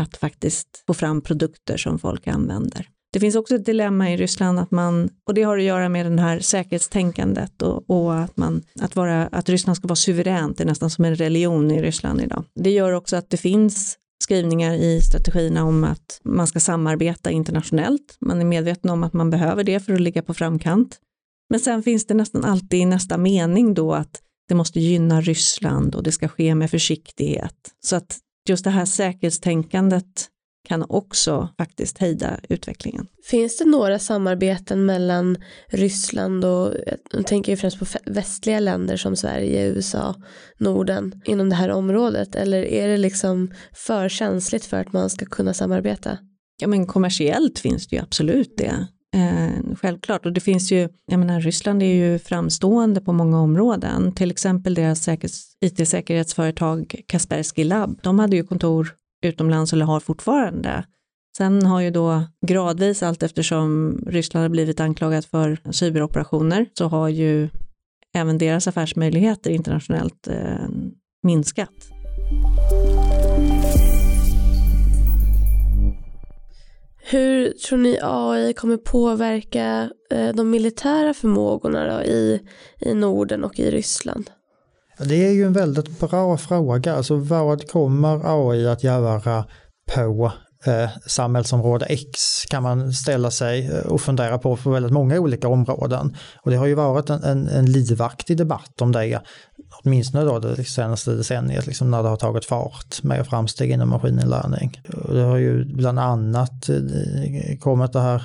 [0.00, 2.88] att faktiskt få fram produkter som folk använder.
[3.12, 6.12] Det finns också ett dilemma i Ryssland att man, och det har att göra med
[6.12, 10.64] det här säkerhetstänkandet och, och, att, man, att, vara, att Ryssland ska vara suveränt, det
[10.64, 12.44] är nästan som en religion i Ryssland idag.
[12.54, 18.16] Det gör också att det finns skrivningar i strategierna om att man ska samarbeta internationellt.
[18.20, 20.98] Man är medveten om att man behöver det för att ligga på framkant.
[21.50, 25.94] Men sen finns det nästan alltid i nästa mening då att det måste gynna Ryssland
[25.94, 27.56] och det ska ske med försiktighet.
[27.84, 30.28] Så att just det här säkerhetstänkandet
[30.68, 33.06] kan också faktiskt hejda utvecklingen.
[33.24, 35.36] Finns det några samarbeten mellan
[35.68, 36.74] Ryssland och,
[37.12, 40.14] jag tänker främst på västliga länder som Sverige, USA,
[40.58, 45.26] Norden inom det här området eller är det liksom för känsligt för att man ska
[45.26, 46.18] kunna samarbeta?
[46.60, 48.86] Ja men kommersiellt finns det ju absolut det.
[49.14, 54.12] Eh, självklart och det finns ju, jag menar Ryssland är ju framstående på många områden,
[54.12, 55.08] till exempel deras
[55.60, 60.84] it-säkerhetsföretag Kaspersky Lab, de hade ju kontor utomlands eller har fortfarande.
[61.36, 67.08] Sen har ju då gradvis allt eftersom Ryssland har blivit anklagat för cyberoperationer så har
[67.08, 67.48] ju
[68.14, 70.68] även deras affärsmöjligheter internationellt eh,
[71.22, 71.90] minskat.
[77.06, 82.40] Hur tror ni AI kommer påverka eh, de militära förmågorna då i,
[82.80, 84.30] i Norden och i Ryssland?
[84.98, 86.94] Det är ju en väldigt bra fråga.
[86.94, 89.44] Alltså vad kommer AI att göra
[89.94, 90.32] på
[90.66, 95.48] eh, samhällsområde X kan man ställa sig eh, och fundera på för väldigt många olika
[95.48, 96.16] områden.
[96.42, 99.20] Och det har ju varit en, en, en livaktig debatt om det,
[99.82, 104.80] åtminstone då det senaste decenniet, liksom när det har tagit fart med framsteg inom maskininlärning.
[105.08, 108.22] Det har ju bland annat eh, kommit det här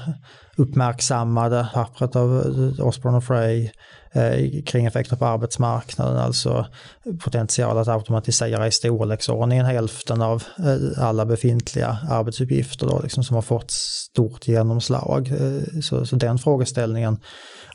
[0.58, 3.70] uppmärksammade pappret av eh, Osborne och Frey
[4.12, 6.66] eh, kring effekter på arbetsmarknaden, alltså
[7.24, 13.42] potential att automatisera i storleksordningen hälften av eh, alla befintliga arbetsuppgifter då, liksom, som har
[13.42, 15.28] fått stort genomslag.
[15.28, 17.18] Eh, så, så den frågeställningen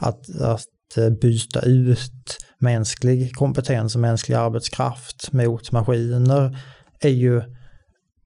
[0.01, 0.65] att, att
[0.97, 6.59] Eh, byta ut mänsklig kompetens och mänsklig arbetskraft mot maskiner
[7.01, 7.43] är ju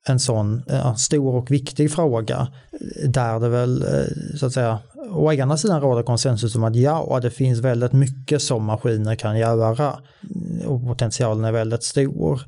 [0.06, 3.84] en sån eh, ja, stor och viktig fråga eh, där det väl
[4.36, 4.78] så att säga
[5.10, 9.38] å ena sidan råder konsensus om att ja, det finns väldigt mycket som maskiner kan
[9.38, 9.98] göra
[10.66, 12.42] och potentialen är väldigt stor.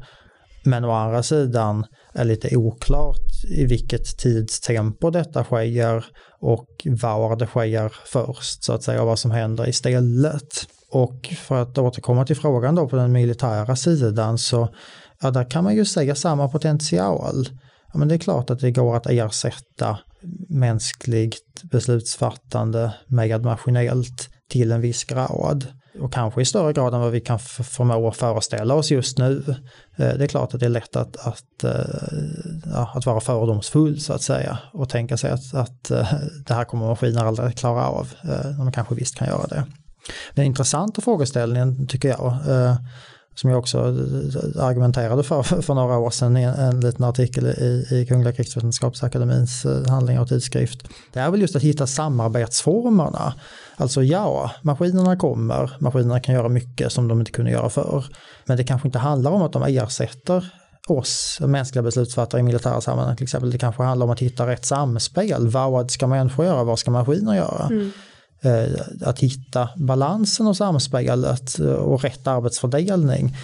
[0.65, 6.05] Men å andra sidan är lite oklart i vilket tidstempo detta sker
[6.41, 10.67] och var det sker först så att säga och vad som händer istället.
[10.91, 14.69] Och för att återkomma till frågan då på den militära sidan så
[15.23, 17.49] ja, där kan man ju säga samma potential.
[17.93, 19.99] Ja, men det är klart att det går att ersätta
[20.49, 25.67] mänskligt beslutsfattande med maskinellt till en viss grad.
[26.01, 29.45] Och kanske i större grad än vad vi kan förmå föreställa oss just nu.
[29.97, 31.71] Eh, det är klart att det är lätt att, att, eh,
[32.73, 36.13] ja, att vara fördomsfull så att säga och tänka sig att, att eh,
[36.47, 38.09] det här kommer maskiner aldrig klara av.
[38.59, 39.65] De kanske visst kan göra det.
[40.35, 42.37] Den intressanta frågeställningen tycker jag
[43.35, 47.05] som jag också eh, eh, argumenterade för för några år sedan i en, en liten
[47.05, 50.89] artikel i, i Kungliga krigsvetenskapsakademins eh, handlingar och tidskrift.
[51.13, 53.35] Det är väl just att hitta samarbetsformerna.
[53.77, 58.05] Alltså ja, maskinerna kommer, maskinerna kan göra mycket som de inte kunde göra förr.
[58.45, 60.45] Men det kanske inte handlar om att de ersätter
[60.89, 63.51] oss mänskliga beslutsfattare i militära sammanhang till exempel.
[63.51, 65.49] Det kanske handlar om att hitta rätt samspel.
[65.49, 66.65] Vad ska människor göra?
[66.65, 67.67] Vad ska maskiner göra?
[67.67, 67.93] Mm.
[68.43, 73.37] Eh, att hitta balansen och samspelet eh, och rätt arbetsfördelning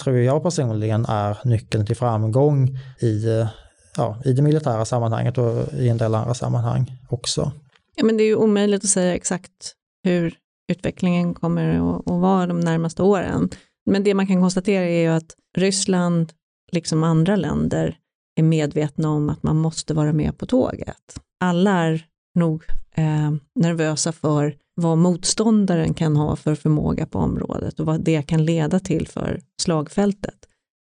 [0.00, 3.48] tror jag personligen är nyckeln till framgång i, eh,
[3.96, 7.52] ja, i det militära sammanhanget och i en del andra sammanhang också.
[7.96, 10.34] Ja, men det är ju omöjligt att säga exakt hur
[10.72, 13.50] utvecklingen kommer att vara de närmaste åren.
[13.86, 16.32] Men det man kan konstatera är ju att Ryssland,
[16.72, 17.96] liksom andra länder,
[18.36, 21.20] är medvetna om att man måste vara med på tåget.
[21.40, 22.64] Alla är nog
[22.96, 28.44] eh, nervösa för vad motståndaren kan ha för förmåga på området och vad det kan
[28.44, 30.34] leda till för slagfältet.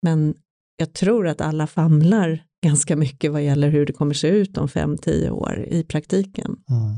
[0.02, 0.34] Men
[0.76, 4.68] jag tror att alla famlar ganska mycket vad gäller hur det kommer se ut om
[4.68, 6.56] fem, tio år i praktiken.
[6.70, 6.96] Mm.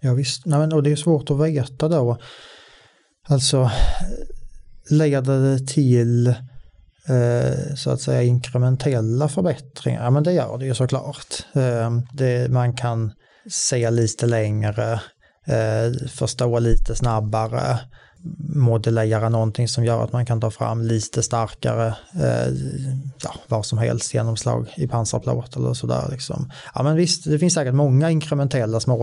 [0.00, 2.18] Ja visst, Nej, men, och det är svårt att veta då.
[3.28, 3.70] Alltså,
[4.90, 6.26] leder det till
[7.08, 10.04] eh, så att säga inkrementella förbättringar?
[10.04, 11.46] Ja men det gör det ju såklart.
[11.54, 13.12] Eh, det, man kan
[13.48, 15.00] se lite längre,
[15.46, 17.78] eh, förstå lite snabbare,
[18.54, 22.52] modellera någonting som gör att man kan ta fram lite starkare, eh,
[23.22, 26.08] ja, vad som helst, genomslag i pansarplåt eller sådär.
[26.10, 26.50] Liksom.
[26.74, 29.02] Ja men visst, det finns säkert många inkrementella små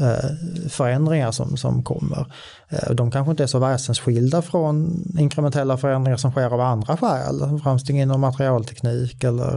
[0.00, 2.32] eh, förändringar som, som kommer.
[2.68, 7.60] Eh, de kanske inte är så väsensskilda från inkrementella förändringar som sker av andra skäl,
[7.62, 9.56] framsteg inom materialteknik eller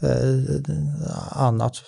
[0.00, 0.60] eh,
[1.30, 1.82] annat.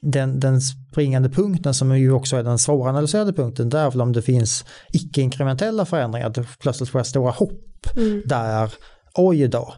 [0.00, 0.60] Den, den
[0.92, 4.64] springande punkten som ju också är den svåranalyserade punkten, det är väl om det finns
[4.92, 8.22] icke-inkrementella förändringar, att det plötsligt sker stora hopp mm.
[8.26, 8.72] där,
[9.14, 9.74] oj då,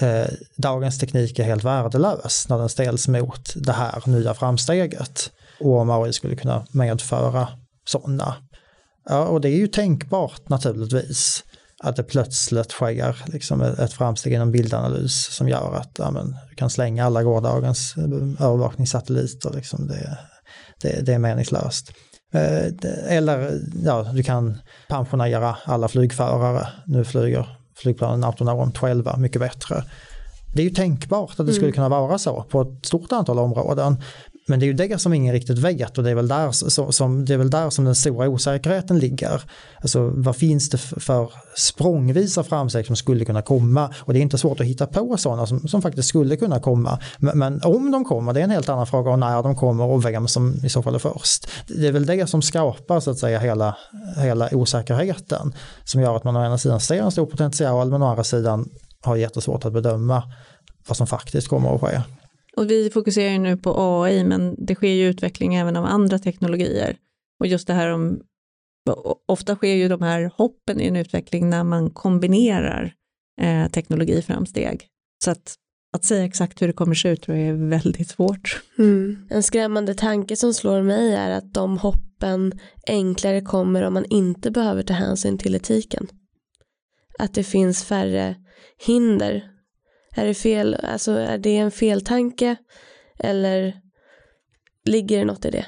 [0.00, 0.26] eh,
[0.56, 5.30] dagens teknik är helt värdelös när den ställs mot det här nya framsteget.
[5.60, 7.48] Och om AI skulle kunna medföra
[7.88, 8.34] sådana.
[9.08, 11.44] Ja, och det är ju tänkbart naturligtvis
[11.82, 16.56] att det plötsligt sker liksom ett framsteg inom bildanalys som gör att ja, men, du
[16.56, 17.94] kan slänga alla gårdagens
[18.40, 19.50] övervakningssatelliter.
[19.54, 20.18] Liksom det,
[20.82, 21.92] det, det är meningslöst.
[22.34, 26.68] Eh, eller ja, du kan pensionera alla flygförare.
[26.86, 29.84] Nu flyger flygplanen autonomt själva mycket bättre.
[30.54, 31.74] Det är ju tänkbart att det skulle mm.
[31.74, 34.02] kunna vara så på ett stort antal områden.
[34.48, 36.50] Men det är ju det som ingen riktigt vet och det är väl där
[36.90, 39.42] som, det är väl där som den stora osäkerheten ligger.
[39.80, 44.38] Alltså vad finns det för språngvisa framsteg som skulle kunna komma och det är inte
[44.38, 46.98] svårt att hitta på sådana som, som faktiskt skulle kunna komma.
[47.18, 49.84] Men, men, om de kommer, det är en helt annan fråga och när de kommer
[49.84, 51.48] och vem som i så fall är först.
[51.66, 53.76] Det är väl det som skapar så att säga hela,
[54.16, 58.06] hela osäkerheten som gör att man å ena sidan ser en stor potential men å
[58.06, 58.68] andra sidan
[59.02, 60.22] har jättesvårt att bedöma
[60.88, 62.00] vad som faktiskt kommer att ske.
[62.58, 66.18] Och vi fokuserar ju nu på AI, men det sker ju utveckling även av andra
[66.18, 66.96] teknologier.
[67.40, 68.20] Och just det här om,
[69.26, 72.94] ofta sker ju de här hoppen i en utveckling när man kombinerar
[73.40, 74.86] eh, teknologiframsteg.
[75.24, 75.54] Så att
[75.92, 78.62] att säga exakt hur det kommer se ut tror jag är väldigt svårt.
[78.78, 79.26] Mm.
[79.30, 84.50] En skrämmande tanke som slår mig är att de hoppen enklare kommer om man inte
[84.50, 86.08] behöver ta hänsyn till etiken.
[87.18, 88.36] Att det finns färre
[88.86, 89.57] hinder.
[90.18, 92.56] Är det, fel, alltså är det en feltanke
[93.18, 93.80] eller
[94.84, 95.66] ligger det något i det?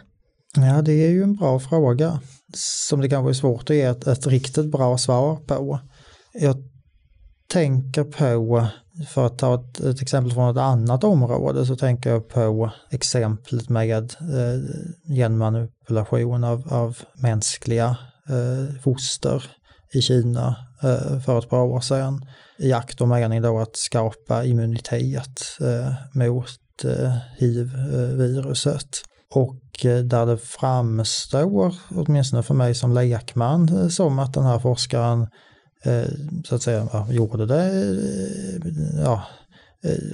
[0.57, 2.20] Ja, det är ju en bra fråga
[2.55, 5.80] som det kanske är svårt att ge ett, ett riktigt bra svar på.
[6.32, 6.57] Jag
[7.48, 8.66] tänker på,
[9.09, 13.68] för att ta ett, ett, exempel från ett annat område, så tänker jag på exemplet
[13.68, 17.96] med eh, genmanipulation av, av mänskliga
[18.28, 19.44] eh, foster
[19.92, 22.26] i Kina eh, för ett par år sedan
[22.61, 29.03] i akt och mening då att skapa immunitet eh, mot eh, hiv-viruset.
[29.35, 35.27] Och eh, där det framstår, åtminstone för mig som lekman, som att den här forskaren
[36.45, 37.97] så att säga ja, gjorde det
[39.05, 39.23] ja,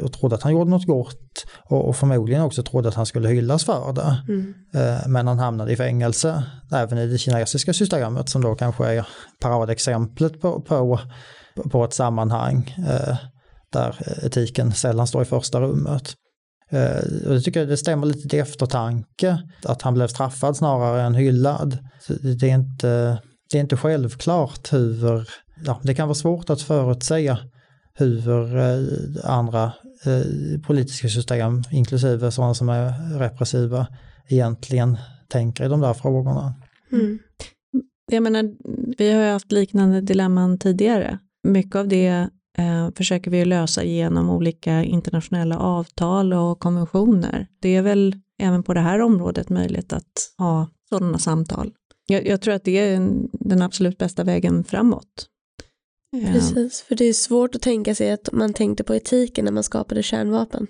[0.03, 3.65] och trodde att han gjorde något gott och, förmodligen också trodde att han skulle hyllas
[3.65, 4.23] för det.
[4.29, 4.55] Mm.
[5.13, 6.43] Men han hamnade i fängelse,
[6.73, 9.07] även i det kinesiska systemet som då kanske är
[9.41, 11.01] paradexemplet på, på,
[11.71, 13.17] på ett sammanhang eh,
[13.73, 13.97] där
[14.27, 16.15] etiken sällan står i första rummet.
[16.71, 21.15] Eh, och jag tycker det stämmer lite till eftertanke att han blev straffad snarare än
[21.15, 21.79] hyllad.
[22.41, 23.19] Det är inte,
[23.51, 25.29] det är inte självklart hur,
[25.65, 27.39] ja, det kan vara svårt att förutsäga
[27.95, 28.85] hur eh,
[29.25, 29.73] andra
[30.67, 33.87] politiska system, inklusive sådana som är repressiva,
[34.29, 34.99] egentligen
[35.29, 36.55] tänker i de där frågorna.
[36.93, 37.19] Mm.
[38.13, 38.55] Jag menar,
[38.99, 41.19] vi har ju haft liknande dilemman tidigare.
[41.47, 42.29] Mycket av det
[42.59, 47.47] eh, försöker vi lösa genom olika internationella avtal och konventioner.
[47.61, 51.73] Det är väl även på det här området möjligt att ha sådana samtal.
[52.07, 55.29] Jag, jag tror att det är den absolut bästa vägen framåt.
[56.17, 56.33] Eh.
[56.33, 59.63] Precis, för det är svårt att tänka sig att man tänkte på etiken när man
[59.63, 60.67] skapade kärnvapen.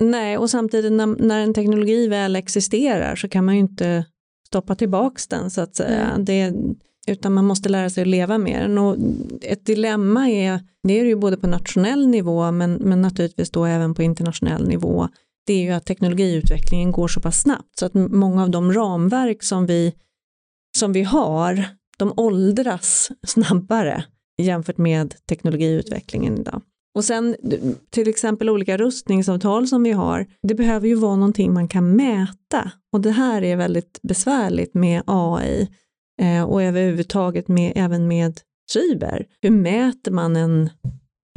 [0.00, 4.04] Nej, och samtidigt när, när en teknologi väl existerar så kan man ju inte
[4.46, 6.10] stoppa tillbaks den så att säga.
[6.10, 6.24] Mm.
[6.24, 6.52] Det,
[7.06, 8.78] utan man måste lära sig att leva med den.
[8.78, 8.96] Och
[9.42, 13.64] ett dilemma är, det är det ju både på nationell nivå men, men naturligtvis då
[13.64, 15.08] även på internationell nivå,
[15.46, 19.42] det är ju att teknologiutvecklingen går så pass snabbt så att många av de ramverk
[19.42, 19.94] som vi,
[20.78, 21.64] som vi har,
[21.98, 24.04] de åldras snabbare
[24.42, 26.62] jämfört med teknologiutvecklingen idag.
[26.94, 27.36] Och sen
[27.90, 32.70] till exempel olika rustningsavtal som vi har, det behöver ju vara någonting man kan mäta
[32.92, 35.68] och det här är väldigt besvärligt med AI
[36.22, 38.40] eh, och överhuvudtaget med, även med
[38.72, 39.26] cyber.
[39.42, 40.70] Hur mäter man en,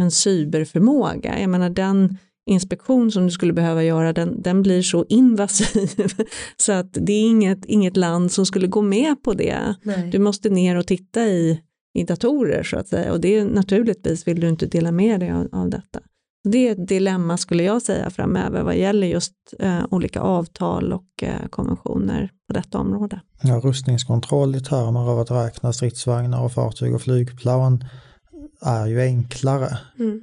[0.01, 1.39] en cyberförmåga?
[1.39, 2.17] Jag menar den
[2.49, 6.11] inspektion som du skulle behöva göra, den, den blir så invasiv
[6.57, 9.75] så att det är inget, inget land som skulle gå med på det.
[9.84, 10.09] Nej.
[10.11, 11.61] Du måste ner och titta i,
[11.93, 15.32] i datorer så att säga och det är naturligtvis vill du inte dela med dig
[15.32, 15.99] av, av detta.
[16.44, 21.24] Det är ett dilemma skulle jag säga framöver vad gäller just eh, olika avtal och
[21.24, 23.22] eh, konventioner på detta område.
[23.42, 27.84] Ja, rustningskontroll i termer av att räkna stridsvagnar och fartyg och flygplan
[28.62, 29.78] är ju enklare.
[30.00, 30.22] Mm.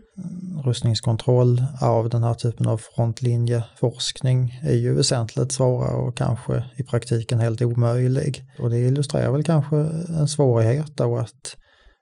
[0.64, 7.40] Rustningskontroll av den här typen av frontlinjeforskning är ju väsentligt svårare och kanske i praktiken
[7.40, 8.44] helt omöjlig.
[8.58, 9.76] Och det illustrerar väl kanske
[10.08, 11.56] en svårighet då att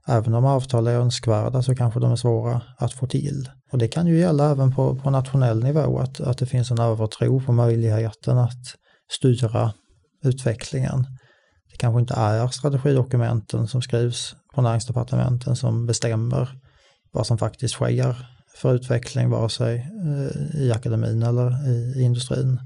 [0.08, 3.48] även om avtal är önskvärda så kanske de är svåra att få till.
[3.74, 6.78] Och det kan ju gälla även på, på nationell nivå att, att det finns en
[6.78, 8.74] övertro på möjligheten att
[9.10, 9.72] styra
[10.24, 11.06] utvecklingen.
[11.70, 16.48] Det kanske inte är strategidokumenten som skrivs på näringsdepartementen som bestämmer
[17.12, 22.60] vad som faktiskt sker för utveckling, vare sig eh, i akademin eller i industrin.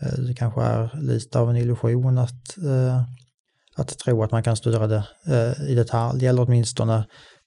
[0.00, 3.02] Eh, det kanske är lite av en illusion att, eh,
[3.76, 5.04] att tro att man kan styra det
[5.68, 7.04] i detalj, eller åtminstone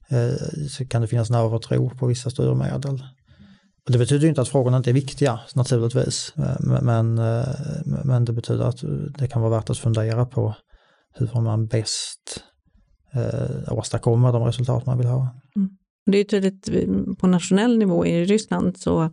[0.08, 3.02] Eh, så kan det finnas en övertro på vissa styrmedel.
[3.86, 7.44] Och det betyder inte att frågorna inte är viktiga naturligtvis, eh, men, eh,
[8.04, 8.84] men det betyder att
[9.18, 10.54] det kan vara värt att fundera på
[11.14, 12.44] hur man bäst
[13.12, 15.40] eh, åstadkommer de resultat man vill ha.
[15.56, 15.70] Mm.
[16.10, 16.68] Det är tydligt
[17.18, 19.10] på nationell nivå i Ryssland så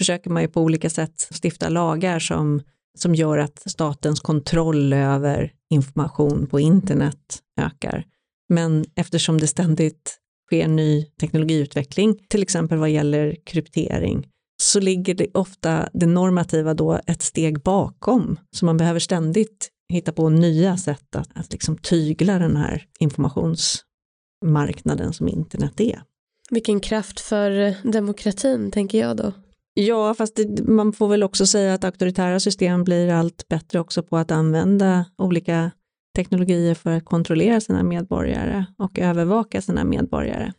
[0.00, 2.62] försöker man ju på olika sätt stifta lagar som,
[2.98, 8.04] som gör att statens kontroll över information på internet ökar.
[8.48, 10.19] Men eftersom det ständigt
[10.50, 14.26] sker ny teknologiutveckling, till exempel vad gäller kryptering,
[14.62, 18.38] så ligger det ofta det normativa då ett steg bakom.
[18.50, 25.12] Så man behöver ständigt hitta på nya sätt att, att liksom tygla den här informationsmarknaden
[25.12, 26.02] som internet är.
[26.50, 29.32] Vilken kraft för demokratin tänker jag då.
[29.74, 34.02] Ja, fast det, man får väl också säga att auktoritära system blir allt bättre också
[34.02, 35.70] på att använda olika
[36.16, 40.52] teknologier för att kontrollera sina medborgare och övervaka sina medborgare.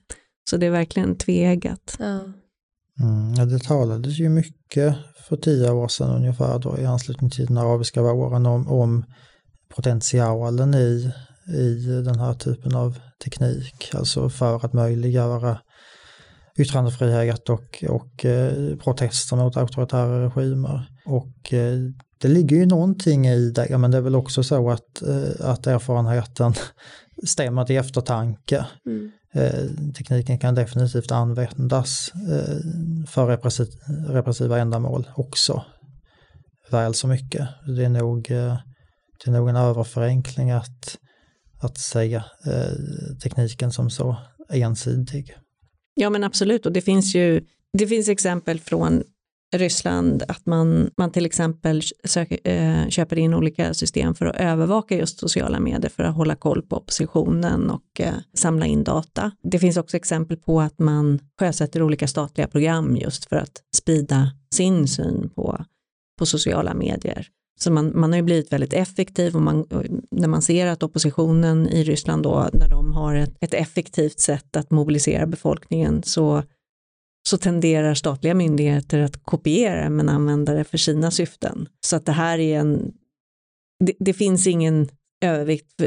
[0.49, 1.95] Så det är verkligen tveeggat.
[1.99, 2.19] Ja.
[2.99, 4.95] Mm, ja, det talades ju mycket
[5.29, 9.05] för tio år sedan ungefär då i anslutning till den arabiska våren om, om
[9.75, 11.11] potentialen i,
[11.47, 15.57] i den här typen av teknik, alltså för att möjliggöra
[16.57, 20.85] yttrandefrihet och, och eh, protester mot auktoritära regimer.
[21.05, 21.79] Och eh,
[22.21, 25.67] det ligger ju någonting i det, men det är väl också så att, eh, att
[25.67, 26.53] erfarenheten
[27.25, 28.65] stämmer till eftertanke.
[28.85, 29.11] Mm.
[29.33, 33.27] Eh, tekniken kan definitivt användas eh, för
[34.13, 35.65] repressiva ändamål också.
[36.71, 37.47] Väl så mycket.
[37.77, 40.97] Det är nog, det är nog en överförenkling att,
[41.61, 42.25] att säga
[43.23, 44.17] tekniken som så
[44.49, 45.35] ensidig.
[45.93, 47.41] Ja men absolut och det finns ju
[47.77, 49.03] det finns exempel från
[49.53, 54.97] Ryssland att man, man till exempel söker, eh, köper in olika system för att övervaka
[54.97, 59.31] just sociala medier för att hålla koll på oppositionen och eh, samla in data.
[59.43, 64.31] Det finns också exempel på att man sjösätter olika statliga program just för att sprida
[64.53, 65.65] sin syn på,
[66.19, 67.27] på sociala medier.
[67.59, 69.65] Så man, man har ju blivit väldigt effektiv och man,
[70.11, 74.55] när man ser att oppositionen i Ryssland då, när de har ett, ett effektivt sätt
[74.55, 76.43] att mobilisera befolkningen så
[77.29, 81.67] så tenderar statliga myndigheter att kopiera men använda det för sina syften.
[81.85, 82.93] Så att det här är en,
[83.85, 84.89] det, det finns ingen
[85.25, 85.81] övervikt.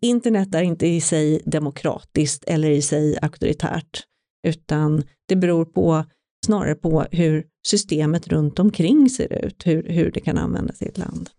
[0.00, 4.02] Internet är inte i sig demokratiskt eller i sig auktoritärt,
[4.46, 6.04] utan det beror på
[6.46, 10.98] snarare på hur systemet runt omkring ser ut, hur, hur det kan användas i ett
[10.98, 11.30] land.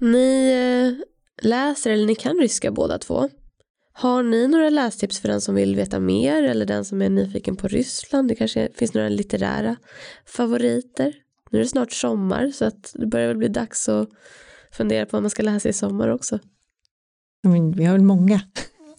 [0.00, 1.06] Ni eh,
[1.48, 3.28] läser, eller ni kan ryska båda två.
[4.00, 7.56] Har ni några lästips för den som vill veta mer eller den som är nyfiken
[7.56, 8.28] på Ryssland?
[8.28, 9.76] Det kanske finns några litterära
[10.26, 11.12] favoriter?
[11.50, 14.08] Nu är det snart sommar så att det börjar väl bli dags att
[14.72, 16.38] fundera på vad man ska läsa i sommar också.
[17.42, 18.40] Men vi har väl många.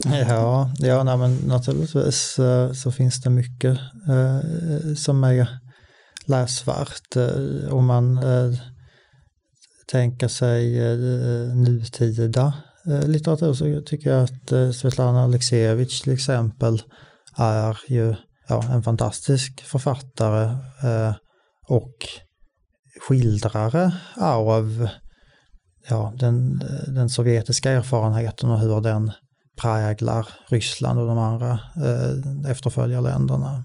[0.05, 3.79] Ja, ja nej, men naturligtvis eh, så finns det mycket
[4.09, 5.47] eh, som är
[6.25, 7.15] läsvärt.
[7.15, 8.53] Eh, om man eh,
[9.87, 12.53] tänker sig eh, nutida
[12.89, 16.81] Eh, litteratur så tycker jag att eh, Svetlana Aleksijevitj till exempel
[17.37, 18.15] är ju
[18.47, 20.43] ja, en fantastisk författare
[20.83, 21.13] eh,
[21.67, 21.95] och
[23.07, 24.89] skildrare av
[25.89, 29.11] ja, den, den sovjetiska erfarenheten och hur den
[29.61, 33.63] präglar Ryssland och de andra eh, efterföljarländerna.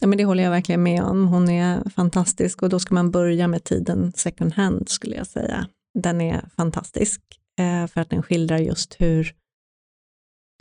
[0.00, 1.26] Ja, men det håller jag verkligen med om.
[1.26, 5.66] Hon är fantastisk och då ska man börja med tiden second hand skulle jag säga.
[6.02, 7.20] Den är fantastisk.
[7.58, 9.34] Eh, för att den skildrar just hur,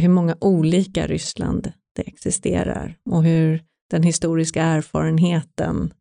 [0.02, 5.94] hur många olika Ryssland det existerar och hur den historiska erfarenheten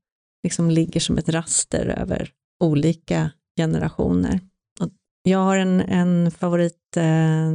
[0.42, 2.32] liksom ligger som ett raster över
[2.64, 4.40] olika generationer.
[4.80, 4.90] Och
[5.22, 7.49] jag har en, en favorit eh,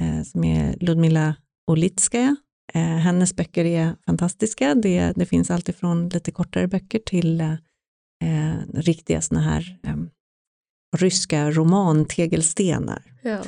[0.00, 2.36] eh, som är Ludmila Olitskaja.
[2.72, 4.74] Eh, hennes böcker är fantastiska.
[4.74, 7.52] Det, det finns alltifrån lite kortare böcker till eh,
[8.24, 10.10] eh riktiga sådana här ehm,
[10.96, 13.02] ryska romantegelstenar.
[13.22, 13.42] Ja.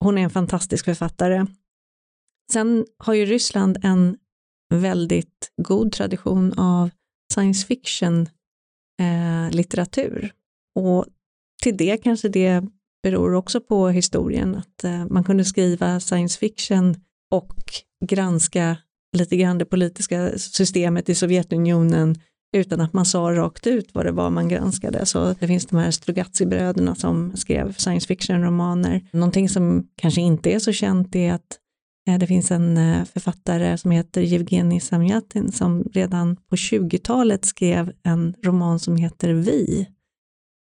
[0.00, 1.46] Hon är en fantastisk författare.
[2.52, 4.16] Sen har ju Ryssland en
[4.74, 6.90] väldigt god tradition av
[7.32, 8.28] science fiction
[9.00, 10.32] eh, litteratur.
[10.74, 11.06] Och
[11.62, 12.64] till det kanske det
[13.02, 16.96] beror också på historien, att eh, man kunde skriva science fiction
[17.30, 17.62] och
[18.04, 18.76] granska
[19.16, 22.20] lite grann det politiska systemet i Sovjetunionen
[22.54, 25.06] utan att man sa rakt ut vad det var man granskade.
[25.06, 29.08] Så det finns de här Strugatzi-bröderna som skrev science fiction-romaner.
[29.12, 31.58] Någonting som kanske inte är så känt är att
[32.08, 37.92] eh, det finns en eh, författare som heter Jevgenij Samjatin som redan på 20-talet skrev
[38.02, 39.88] en roman som heter Vi.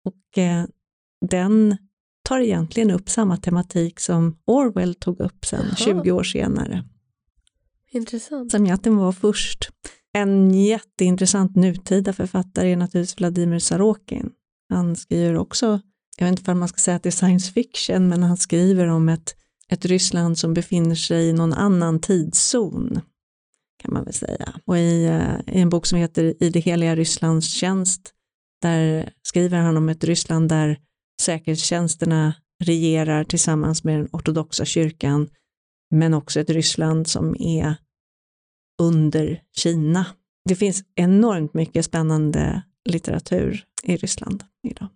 [0.05, 0.65] Och eh,
[1.27, 1.77] den
[2.23, 5.77] tar egentligen upp samma tematik som Orwell tog upp sen Aha.
[5.77, 6.85] 20 år senare.
[7.93, 8.53] Intressant.
[8.53, 9.71] Samjatin var först.
[10.13, 14.31] En jätteintressant nutida författare är naturligtvis Vladimir Sarokin.
[14.69, 15.81] Han skriver också,
[16.17, 18.87] jag vet inte om man ska säga att det är science fiction, men han skriver
[18.87, 19.35] om ett,
[19.69, 23.01] ett Ryssland som befinner sig i någon annan tidszon,
[23.83, 24.61] kan man väl säga.
[24.65, 28.15] Och i, eh, i en bok som heter I det heliga Rysslands tjänst,
[28.63, 30.79] där skriver han om ett Ryssland där
[31.23, 32.35] säkerhetstjänsterna
[32.65, 35.29] regerar tillsammans med den ortodoxa kyrkan,
[35.91, 37.77] men också ett Ryssland som är
[38.81, 40.07] under Kina.
[40.49, 44.89] Det finns enormt mycket spännande litteratur i Ryssland idag.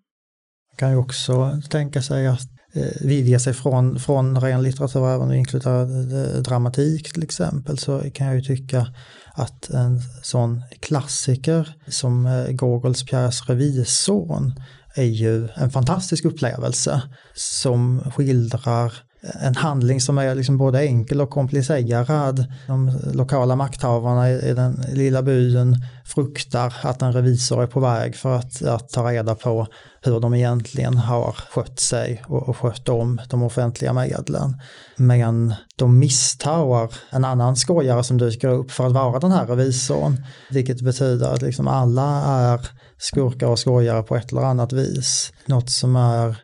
[0.72, 5.32] Man kan ju också tänka sig att eh, vidga sig från, från ren litteratur även
[5.32, 8.86] inkludera inkluderar eh, dramatik till exempel så kan jag ju tycka
[9.34, 14.60] att en sån klassiker som eh, Gogols pjäs Revisorn
[14.94, 17.02] är ju en fantastisk upplevelse
[17.34, 18.92] som skildrar
[19.40, 22.46] en handling som är liksom både enkel och komplicerad.
[22.66, 28.36] De lokala makthavarna i den lilla byn fruktar att en revisor är på väg för
[28.36, 29.66] att, att ta reda på
[30.02, 34.60] hur de egentligen har skött sig och, och skött om de offentliga medlen.
[34.96, 40.24] Men de misstar en annan skojare som dyker upp för att vara den här revisorn.
[40.50, 42.68] Vilket betyder att liksom alla är
[42.98, 45.32] skurkar och skojare på ett eller annat vis.
[45.46, 46.36] Något som är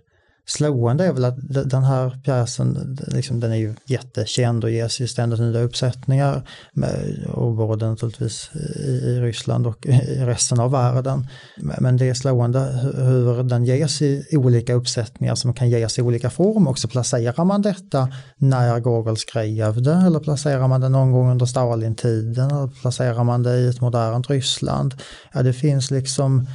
[0.50, 1.36] slående är väl att
[1.70, 6.42] den här pjäsen, liksom, den är ju jättekänd och ges ju ständigt nya uppsättningar.
[6.72, 11.26] Med, och både naturligtvis i, i Ryssland och i resten av världen.
[11.56, 12.60] Men det är slående
[12.94, 16.68] hur den ges i olika uppsättningar som kan ges i olika form.
[16.68, 21.46] Också placerar man detta när Gogol skrev det eller placerar man det någon gång under
[21.46, 24.94] Stalintiden eller placerar man det i ett modernt Ryssland.
[25.32, 26.46] Ja, det finns liksom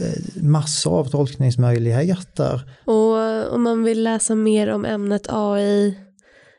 [0.00, 2.60] Eh, massor av tolkningsmöjligheter.
[2.84, 5.98] Och om man vill läsa mer om ämnet AI,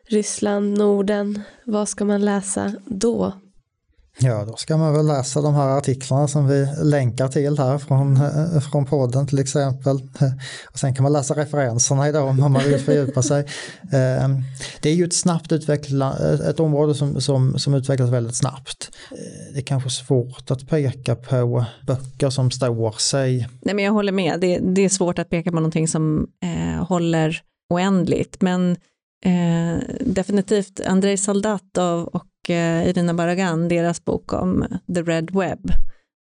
[0.09, 3.33] Ryssland, Norden, vad ska man läsa då?
[4.19, 8.17] Ja, då ska man väl läsa de här artiklarna som vi länkar till här från,
[8.17, 9.95] eh, från podden till exempel.
[10.71, 13.45] Och sen kan man läsa referenserna idag om man vill fördjupa sig.
[13.91, 14.43] Ehm,
[14.81, 16.17] det är ju ett snabbt utveckla,
[16.49, 18.91] ett område som, som, som utvecklas väldigt snabbt.
[19.11, 23.47] Eh, det är kanske svårt att peka på böcker som står sig.
[23.61, 26.85] Nej, men jag håller med, det, det är svårt att peka på någonting som eh,
[26.85, 28.71] håller oändligt, men
[29.25, 34.65] eh, definitivt Andrei Soldatov och Eh, Irina Baragan, deras bok om
[34.95, 35.71] The Red Web,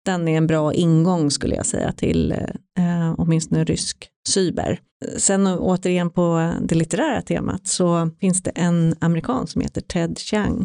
[0.05, 2.33] den är en bra ingång skulle jag säga till
[2.79, 4.81] eh, åtminstone rysk cyber.
[5.17, 10.57] Sen återigen på det litterära temat så finns det en amerikan som heter Ted Chiang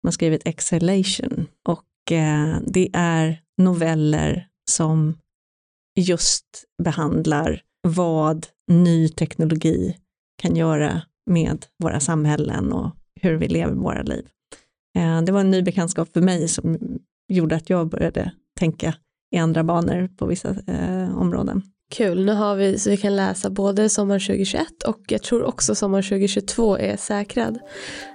[0.00, 5.18] som har skrivit Exhalation och eh, det är noveller som
[6.00, 9.96] just behandlar vad ny teknologi
[10.42, 12.90] kan göra med våra samhällen och
[13.20, 14.28] hur vi lever våra liv.
[14.96, 16.78] Eh, det var en ny bekantskap för mig som
[17.28, 18.94] gjorde att jag började tänka
[19.34, 21.62] i andra banor på vissa eh, områden.
[21.90, 25.74] Kul, nu har vi så vi kan läsa både sommar 2021 och jag tror också
[25.74, 27.58] sommar 2022 är säkrad.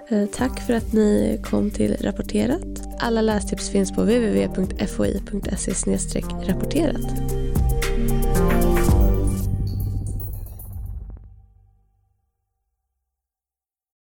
[0.08, 2.82] Eh, tack för att ni kom till Rapporterat.
[3.00, 5.70] Alla lästips finns på www.foi.se
[6.46, 7.06] rapporterat.